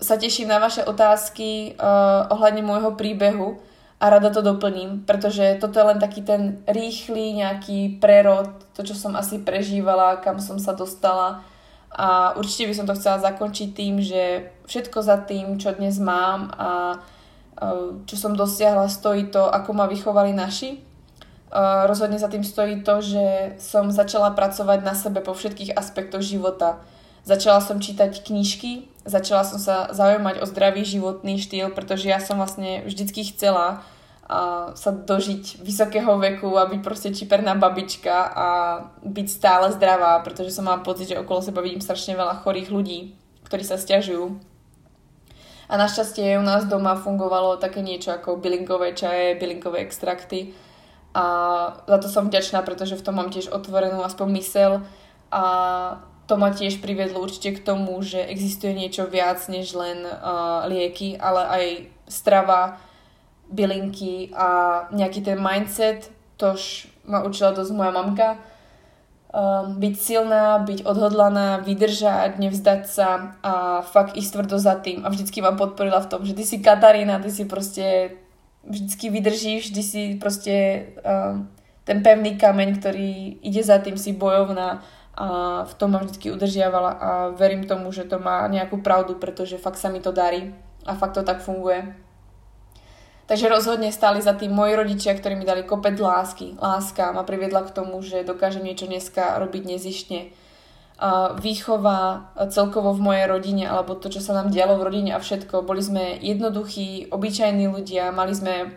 sa 0.00 0.16
teším 0.16 0.48
na 0.48 0.60
vaše 0.60 0.84
otázky 0.84 1.72
uh, 1.76 2.28
ohľadne 2.28 2.60
môjho 2.60 2.92
príbehu 2.96 3.60
a 3.96 4.12
rada 4.12 4.28
to 4.28 4.44
doplním, 4.44 5.08
pretože 5.08 5.56
toto 5.56 5.80
je 5.80 5.88
len 5.88 5.96
taký 5.96 6.20
ten 6.20 6.60
rýchly 6.68 7.32
nejaký 7.32 7.96
prerod, 7.96 8.52
to, 8.76 8.84
čo 8.84 8.92
som 8.92 9.16
asi 9.16 9.40
prežívala, 9.40 10.20
kam 10.20 10.36
som 10.36 10.60
sa 10.60 10.76
dostala. 10.76 11.40
A 11.96 12.36
určite 12.36 12.68
by 12.68 12.74
som 12.76 12.84
to 12.84 12.92
chcela 12.92 13.24
zakončiť 13.24 13.68
tým, 13.72 14.04
že 14.04 14.52
všetko 14.68 15.00
za 15.00 15.16
tým, 15.24 15.56
čo 15.56 15.72
dnes 15.72 15.96
mám 15.96 16.52
a 16.52 17.00
čo 18.04 18.20
som 18.20 18.36
dosiahla, 18.36 18.92
stojí 18.92 19.32
to, 19.32 19.48
ako 19.48 19.72
ma 19.72 19.88
vychovali 19.88 20.36
naši. 20.36 20.76
Rozhodne 21.86 22.18
za 22.18 22.26
tým 22.26 22.42
stojí 22.42 22.82
to, 22.82 22.98
že 23.02 23.26
som 23.62 23.94
začala 23.94 24.34
pracovať 24.34 24.82
na 24.82 24.94
sebe 24.98 25.22
po 25.22 25.32
všetkých 25.32 25.78
aspektoch 25.78 26.22
života. 26.22 26.82
Začala 27.26 27.58
som 27.58 27.82
čítať 27.82 28.22
knižky, 28.22 28.86
začala 29.02 29.42
som 29.42 29.58
sa 29.58 29.90
zaujímať 29.90 30.42
o 30.42 30.46
zdravý 30.46 30.86
životný 30.86 31.42
štýl, 31.42 31.74
pretože 31.74 32.06
ja 32.06 32.22
som 32.22 32.38
vlastne 32.38 32.86
vždycky 32.86 33.26
chcela 33.34 33.82
a 34.26 34.74
sa 34.74 34.90
dožiť 34.90 35.62
vysokého 35.62 36.18
veku 36.18 36.50
a 36.58 36.66
byť 36.66 36.80
proste 36.82 37.14
čiperná 37.14 37.54
babička 37.54 38.26
a 38.26 38.48
byť 39.06 39.26
stále 39.30 39.70
zdravá, 39.70 40.18
pretože 40.26 40.50
som 40.50 40.66
mala 40.66 40.82
pocit, 40.82 41.14
že 41.14 41.18
okolo 41.22 41.38
seba 41.38 41.62
vidím 41.62 41.78
strašne 41.78 42.18
veľa 42.18 42.42
chorých 42.42 42.74
ľudí, 42.74 43.14
ktorí 43.46 43.62
sa 43.62 43.78
stiažujú 43.78 44.56
a 45.66 45.74
našťastie 45.74 46.38
u 46.38 46.44
nás 46.46 46.64
doma 46.70 46.94
fungovalo 46.94 47.58
také 47.58 47.82
niečo 47.82 48.14
ako 48.14 48.38
bylinkové 48.38 48.94
čaje, 48.94 49.34
bylinkové 49.34 49.82
extrakty. 49.82 50.54
A 51.16 51.22
za 51.88 51.96
to 51.96 52.12
som 52.12 52.28
vďačná, 52.28 52.60
pretože 52.60 53.00
v 53.00 53.04
tom 53.04 53.16
mám 53.16 53.32
tiež 53.32 53.48
otvorenú 53.48 54.04
aspoň 54.04 54.28
mysel. 54.36 54.72
A 55.32 55.42
to 56.28 56.36
ma 56.36 56.52
tiež 56.52 56.84
priviedlo 56.84 57.24
určite 57.24 57.56
k 57.56 57.64
tomu, 57.64 57.96
že 58.04 58.20
existuje 58.20 58.76
niečo 58.76 59.08
viac 59.08 59.40
než 59.48 59.72
len 59.72 60.04
uh, 60.04 60.68
lieky, 60.68 61.16
ale 61.16 61.42
aj 61.48 61.64
strava, 62.04 62.76
bylinky 63.46 64.34
a 64.34 64.46
nejaký 64.90 65.22
ten 65.22 65.38
mindset, 65.38 66.10
tož 66.36 66.90
ma 67.06 67.22
učila 67.22 67.54
dosť 67.54 67.72
moja 67.72 67.94
mamka, 67.94 68.28
um, 69.30 69.78
byť 69.78 69.94
silná, 69.94 70.58
byť 70.66 70.82
odhodlaná, 70.82 71.62
vydržať, 71.62 72.42
nevzdať 72.42 72.82
sa 72.90 73.38
a 73.46 73.52
fakt 73.86 74.18
ísť 74.18 74.30
tvrdo 74.34 74.58
za 74.58 74.74
tým. 74.82 75.06
A 75.06 75.14
vždycky 75.14 75.38
vám 75.38 75.54
podporila 75.54 76.02
v 76.02 76.10
tom, 76.10 76.20
že 76.26 76.34
ty 76.34 76.42
si 76.42 76.58
Katarína, 76.58 77.22
ty 77.22 77.30
si 77.30 77.46
proste 77.46 78.18
vždycky 78.68 79.10
vydržíš, 79.10 79.70
ty 79.70 79.82
si 79.82 80.14
proste 80.20 80.86
um, 81.02 81.48
ten 81.86 82.02
pevný 82.02 82.34
kameň, 82.34 82.82
ktorý 82.82 83.38
ide 83.42 83.62
za 83.62 83.78
tým, 83.78 83.94
si 83.94 84.12
bojovná 84.12 84.82
a 85.16 85.64
v 85.64 85.74
tom 85.80 85.96
ma 85.96 86.04
vždycky 86.04 86.28
udržiavala 86.28 86.92
a 86.92 87.10
verím 87.32 87.64
tomu, 87.64 87.88
že 87.88 88.04
to 88.04 88.20
má 88.20 88.44
nejakú 88.52 88.84
pravdu, 88.84 89.16
pretože 89.16 89.56
fakt 89.56 89.80
sa 89.80 89.88
mi 89.88 90.04
to 90.04 90.12
darí 90.12 90.52
a 90.84 90.92
fakt 90.92 91.16
to 91.16 91.24
tak 91.24 91.40
funguje. 91.40 91.96
Takže 93.26 93.48
rozhodne 93.48 93.90
stáli 93.90 94.22
za 94.22 94.36
tým 94.38 94.54
moji 94.54 94.78
rodičia, 94.78 95.16
ktorí 95.16 95.34
mi 95.34 95.48
dali 95.48 95.66
kopec 95.66 95.98
lásky. 95.98 96.54
Láska 96.62 97.10
ma 97.10 97.26
priviedla 97.26 97.66
k 97.66 97.74
tomu, 97.74 97.98
že 97.98 98.22
dokážem 98.22 98.62
niečo 98.62 98.86
dneska 98.86 99.40
robiť 99.42 99.62
nezištne. 99.66 100.30
Výchova 101.36 102.32
celkovo 102.48 102.96
v 102.96 103.04
mojej 103.04 103.26
rodine, 103.28 103.68
alebo 103.68 104.00
to, 104.00 104.08
čo 104.08 104.24
sa 104.24 104.32
nám 104.32 104.48
dialo 104.48 104.80
v 104.80 104.86
rodine 104.88 105.10
a 105.12 105.20
všetko. 105.20 105.60
Boli 105.60 105.84
sme 105.84 106.16
jednoduchí, 106.24 107.12
obyčajní 107.12 107.68
ľudia, 107.68 108.16
mali 108.16 108.32
sme 108.32 108.72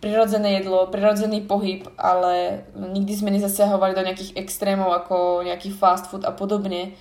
prirodzené 0.00 0.58
jedlo, 0.58 0.88
prirodzený 0.88 1.44
pohyb, 1.44 1.86
ale 2.00 2.64
nikdy 2.74 3.12
sme 3.14 3.30
nezasiahovali 3.36 3.92
do 3.92 4.02
nejakých 4.02 4.34
extrémov 4.34 4.96
ako 4.96 5.44
nejaký 5.44 5.70
fast 5.76 6.08
food 6.08 6.24
a 6.24 6.32
podobne. 6.32 6.96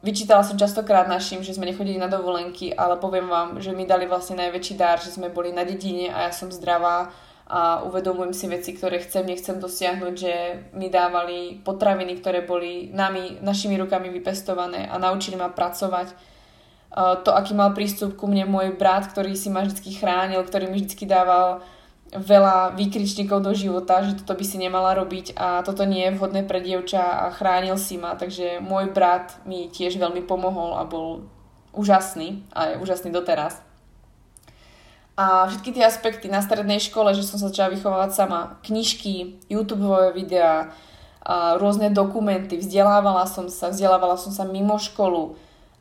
Vyčítala 0.00 0.40
som 0.40 0.56
častokrát 0.56 1.04
našim, 1.04 1.44
že 1.44 1.52
sme 1.52 1.68
nechodili 1.68 2.00
na 2.00 2.08
dovolenky, 2.08 2.72
ale 2.72 2.96
poviem 2.96 3.28
vám, 3.28 3.60
že 3.60 3.76
mi 3.76 3.84
dali 3.84 4.08
vlastne 4.08 4.40
najväčší 4.40 4.74
dar, 4.78 5.02
že 5.02 5.12
sme 5.12 5.28
boli 5.28 5.52
na 5.52 5.66
dedine 5.66 6.08
a 6.08 6.30
ja 6.30 6.32
som 6.32 6.48
zdravá 6.48 7.12
a 7.50 7.82
uvedomujem 7.82 8.30
si 8.30 8.46
veci, 8.46 8.70
ktoré 8.78 9.02
chcem, 9.02 9.26
nechcem 9.26 9.58
dosiahnuť, 9.58 10.14
že 10.14 10.34
mi 10.78 10.86
dávali 10.86 11.58
potraviny, 11.66 12.22
ktoré 12.22 12.46
boli 12.46 12.94
nami, 12.94 13.42
našimi 13.42 13.74
rukami 13.74 14.06
vypestované 14.14 14.86
a 14.86 15.02
naučili 15.02 15.34
ma 15.34 15.50
pracovať. 15.50 16.14
Uh, 16.90 17.18
to, 17.26 17.34
aký 17.34 17.58
mal 17.58 17.74
prístup 17.74 18.14
ku 18.14 18.30
mne 18.30 18.46
môj 18.46 18.78
brat, 18.78 19.10
ktorý 19.10 19.34
si 19.34 19.50
ma 19.50 19.66
vždy 19.66 19.98
chránil, 19.98 20.46
ktorý 20.46 20.70
mi 20.70 20.78
vždy 20.78 21.10
dával 21.10 21.66
veľa 22.14 22.74
výkričníkov 22.74 23.42
do 23.42 23.54
života, 23.54 24.02
že 24.02 24.18
toto 24.22 24.34
by 24.34 24.44
si 24.46 24.58
nemala 24.58 24.94
robiť 24.98 25.34
a 25.38 25.62
toto 25.62 25.86
nie 25.86 26.06
je 26.06 26.14
vhodné 26.18 26.42
pre 26.42 26.58
dievča 26.58 27.02
a 27.02 27.34
chránil 27.34 27.78
si 27.78 27.98
ma, 27.98 28.18
takže 28.18 28.58
môj 28.58 28.90
brat 28.90 29.38
mi 29.46 29.70
tiež 29.70 29.98
veľmi 29.98 30.26
pomohol 30.26 30.74
a 30.78 30.86
bol 30.86 31.26
úžasný 31.70 32.42
a 32.50 32.74
je 32.74 32.82
úžasný 32.82 33.14
doteraz. 33.14 33.62
A 35.20 35.44
všetky 35.52 35.76
tie 35.76 35.84
aspekty 35.84 36.32
na 36.32 36.40
strednej 36.40 36.80
škole, 36.80 37.12
že 37.12 37.20
som 37.20 37.36
sa 37.36 37.52
začala 37.52 37.76
vychovávať 37.76 38.16
sama, 38.16 38.56
knižky, 38.64 39.44
YouTube 39.52 40.16
videá, 40.16 40.72
a 41.20 41.60
rôzne 41.60 41.92
dokumenty, 41.92 42.56
vzdelávala 42.56 43.28
som 43.28 43.52
sa, 43.52 43.68
vzdelávala 43.68 44.16
som 44.16 44.32
sa 44.32 44.48
mimo 44.48 44.80
školu, 44.80 45.36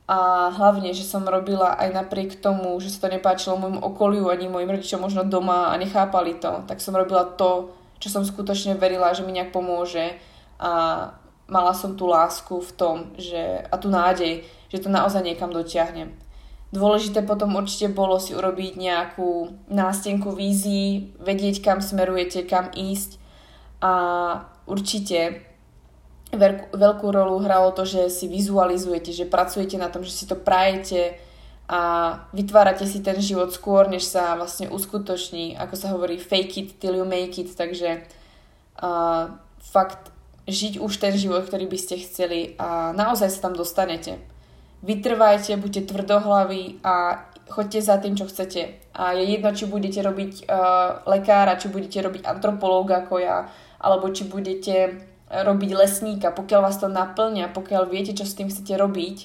a 0.10 0.50
hlavne, 0.50 0.90
že 0.90 1.06
som 1.06 1.22
robila 1.22 1.78
aj 1.78 1.94
napriek 1.94 2.42
tomu, 2.42 2.74
že 2.82 2.90
sa 2.90 3.06
to 3.06 3.14
nepáčilo 3.14 3.62
môjmu 3.62 3.78
okoliu 3.78 4.26
ani 4.28 4.50
mojim 4.50 4.74
rodičom 4.74 5.06
možno 5.06 5.22
doma 5.22 5.70
a 5.70 5.78
nechápali 5.78 6.42
to, 6.42 6.66
tak 6.66 6.82
som 6.82 6.98
robila 6.98 7.30
to, 7.38 7.70
čo 8.02 8.10
som 8.10 8.26
skutočne 8.26 8.74
verila, 8.74 9.14
že 9.14 9.22
mi 9.22 9.38
nejak 9.38 9.54
pomôže. 9.54 10.18
A 10.58 11.14
mala 11.46 11.78
som 11.78 11.94
tú 11.94 12.10
lásku 12.10 12.58
v 12.58 12.72
tom, 12.74 12.96
že, 13.22 13.70
a 13.70 13.76
tú 13.78 13.94
nádej, 13.94 14.44
že 14.74 14.82
to 14.82 14.90
naozaj 14.90 15.22
niekam 15.22 15.54
dotiahnem. 15.54 16.10
Dôležité 16.70 17.26
potom 17.26 17.58
určite 17.58 17.90
bolo 17.90 18.22
si 18.22 18.38
urobiť 18.38 18.78
nejakú 18.78 19.58
nástenku 19.74 20.30
vízií, 20.38 21.10
vedieť 21.18 21.66
kam 21.66 21.82
smerujete, 21.82 22.46
kam 22.46 22.70
ísť 22.70 23.18
a 23.82 23.94
určite 24.70 25.50
veľkú, 26.30 27.08
rolu 27.10 27.42
hralo 27.42 27.74
to, 27.74 27.90
že 27.90 28.14
si 28.14 28.30
vizualizujete, 28.30 29.10
že 29.10 29.26
pracujete 29.26 29.82
na 29.82 29.90
tom, 29.90 30.06
že 30.06 30.14
si 30.14 30.30
to 30.30 30.38
prajete 30.38 31.18
a 31.66 31.82
vytvárate 32.38 32.86
si 32.86 33.02
ten 33.02 33.18
život 33.18 33.50
skôr, 33.50 33.90
než 33.90 34.06
sa 34.06 34.38
vlastne 34.38 34.70
uskutoční, 34.70 35.58
ako 35.58 35.74
sa 35.74 35.90
hovorí 35.90 36.22
fake 36.22 36.54
it 36.58 36.70
till 36.78 36.94
you 36.94 37.06
make 37.06 37.34
it, 37.42 37.50
takže 37.58 38.06
uh, 38.82 39.34
fakt 39.58 40.14
žiť 40.46 40.82
už 40.82 40.94
ten 40.98 41.14
život, 41.18 41.46
ktorý 41.46 41.66
by 41.66 41.78
ste 41.82 42.02
chceli 42.02 42.54
a 42.58 42.94
naozaj 42.94 43.30
sa 43.30 43.50
tam 43.50 43.54
dostanete. 43.58 44.22
Vytrvajte, 44.80 45.60
buďte 45.60 45.92
tvrdohlaví 45.92 46.80
a 46.84 47.26
choďte 47.52 47.80
za 47.82 48.00
tým, 48.00 48.16
čo 48.16 48.30
chcete. 48.32 48.80
A 48.96 49.12
je 49.12 49.28
jedno, 49.28 49.52
či 49.52 49.68
budete 49.68 50.00
robiť 50.00 50.48
uh, 50.48 51.04
lekára, 51.04 51.60
či 51.60 51.68
budete 51.68 52.00
robiť 52.00 52.24
antropológa 52.24 53.04
ako 53.04 53.20
ja, 53.20 53.52
alebo 53.82 54.08
či 54.08 54.24
budete 54.24 55.04
robiť 55.30 55.72
lesníka, 55.76 56.34
pokiaľ 56.34 56.62
vás 56.64 56.78
to 56.82 56.88
naplňa, 56.90 57.54
pokiaľ 57.54 57.92
viete, 57.92 58.18
čo 58.18 58.26
s 58.26 58.34
tým 58.34 58.50
chcete 58.50 58.74
robiť, 58.80 59.18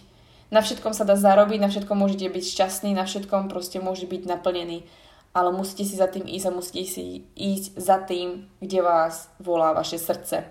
na 0.52 0.60
všetkom 0.60 0.92
sa 0.92 1.08
dá 1.08 1.16
zarobiť, 1.16 1.58
na 1.58 1.72
všetkom 1.72 1.96
môžete 1.98 2.30
byť 2.30 2.44
šťastný, 2.44 2.94
na 2.94 3.08
všetkom 3.08 3.48
proste 3.48 3.80
môže 3.80 4.06
byť 4.06 4.22
naplnený. 4.28 4.86
Ale 5.34 5.50
musíte 5.50 5.82
si 5.82 5.98
za 5.98 6.06
tým 6.06 6.30
ísť 6.30 6.46
a 6.46 6.54
musíte 6.54 6.86
si 6.86 7.26
ísť 7.34 7.74
za 7.74 7.98
tým, 7.98 8.46
kde 8.62 8.86
vás 8.86 9.26
volá 9.42 9.74
vaše 9.74 9.98
srdce. 9.98 10.46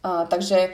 Uh, 0.00 0.24
takže 0.32 0.72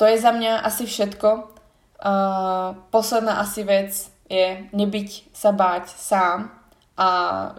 to 0.00 0.08
je 0.08 0.16
za 0.16 0.32
mňa 0.32 0.64
asi 0.64 0.88
všetko. 0.88 1.59
Uh, 2.00 2.80
posledná 2.88 3.44
asi 3.44 3.60
vec 3.60 3.92
je 4.30 4.64
nebyť 4.72 5.36
sa 5.36 5.52
báť 5.52 5.92
sám 5.92 6.48
a 6.96 7.08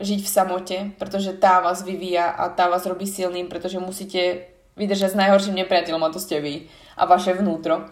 žiť 0.01 0.19
v 0.25 0.29
samote, 0.29 0.77
pretože 0.97 1.37
tá 1.37 1.61
vás 1.61 1.85
vyvíja 1.85 2.29
a 2.29 2.49
tá 2.49 2.65
vás 2.65 2.85
robí 2.89 3.05
silným, 3.05 3.49
pretože 3.49 3.77
musíte 3.77 4.49
vydržať 4.77 5.13
s 5.13 5.19
najhorším 5.19 5.61
nepriateľom 5.61 6.01
a 6.01 6.13
to 6.13 6.17
ste 6.17 6.41
vy 6.41 6.55
a 6.97 7.05
vaše 7.05 7.37
vnútro. 7.37 7.85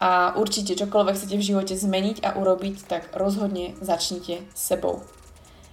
A 0.00 0.36
určite 0.36 0.76
čokoľvek 0.76 1.16
chcete 1.16 1.36
v 1.40 1.46
živote 1.48 1.74
zmeniť 1.76 2.24
a 2.24 2.36
urobiť, 2.36 2.88
tak 2.88 3.12
rozhodne 3.16 3.72
začnite 3.80 4.44
s 4.52 4.60
sebou. 4.60 5.00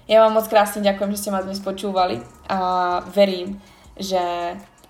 Ja 0.07 0.23
vám 0.23 0.35
moc 0.39 0.47
krásne 0.51 0.83
ďakujem, 0.83 1.15
že 1.15 1.19
ste 1.19 1.31
ma 1.31 1.43
dnes 1.43 1.63
počúvali 1.63 2.19
a 2.47 2.59
verím, 3.11 3.59
že 3.95 4.19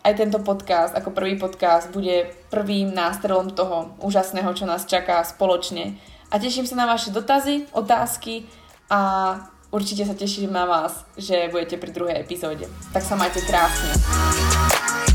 aj 0.04 0.14
tento 0.20 0.40
podcast 0.44 0.92
ako 0.92 1.16
prvý 1.16 1.40
podcast 1.40 1.88
bude 1.96 2.28
prvým 2.52 2.92
nástrelom 2.92 3.56
toho 3.56 3.96
úžasného, 4.04 4.52
čo 4.52 4.68
nás 4.68 4.84
čaká 4.84 5.24
spoločne. 5.24 5.96
A 6.28 6.38
teším 6.38 6.68
sa 6.68 6.76
na 6.76 6.86
vaše 6.86 7.10
dotazy, 7.16 7.72
otázky 7.72 8.44
a 8.92 9.40
určite 9.72 10.04
sa 10.04 10.14
teším 10.14 10.52
na 10.52 10.68
vás, 10.68 11.08
že 11.16 11.48
budete 11.48 11.80
pri 11.80 11.92
druhej 11.96 12.20
epizóde. 12.20 12.68
Tak 12.92 13.02
sa 13.02 13.16
majte 13.16 13.40
krásne. 13.48 15.13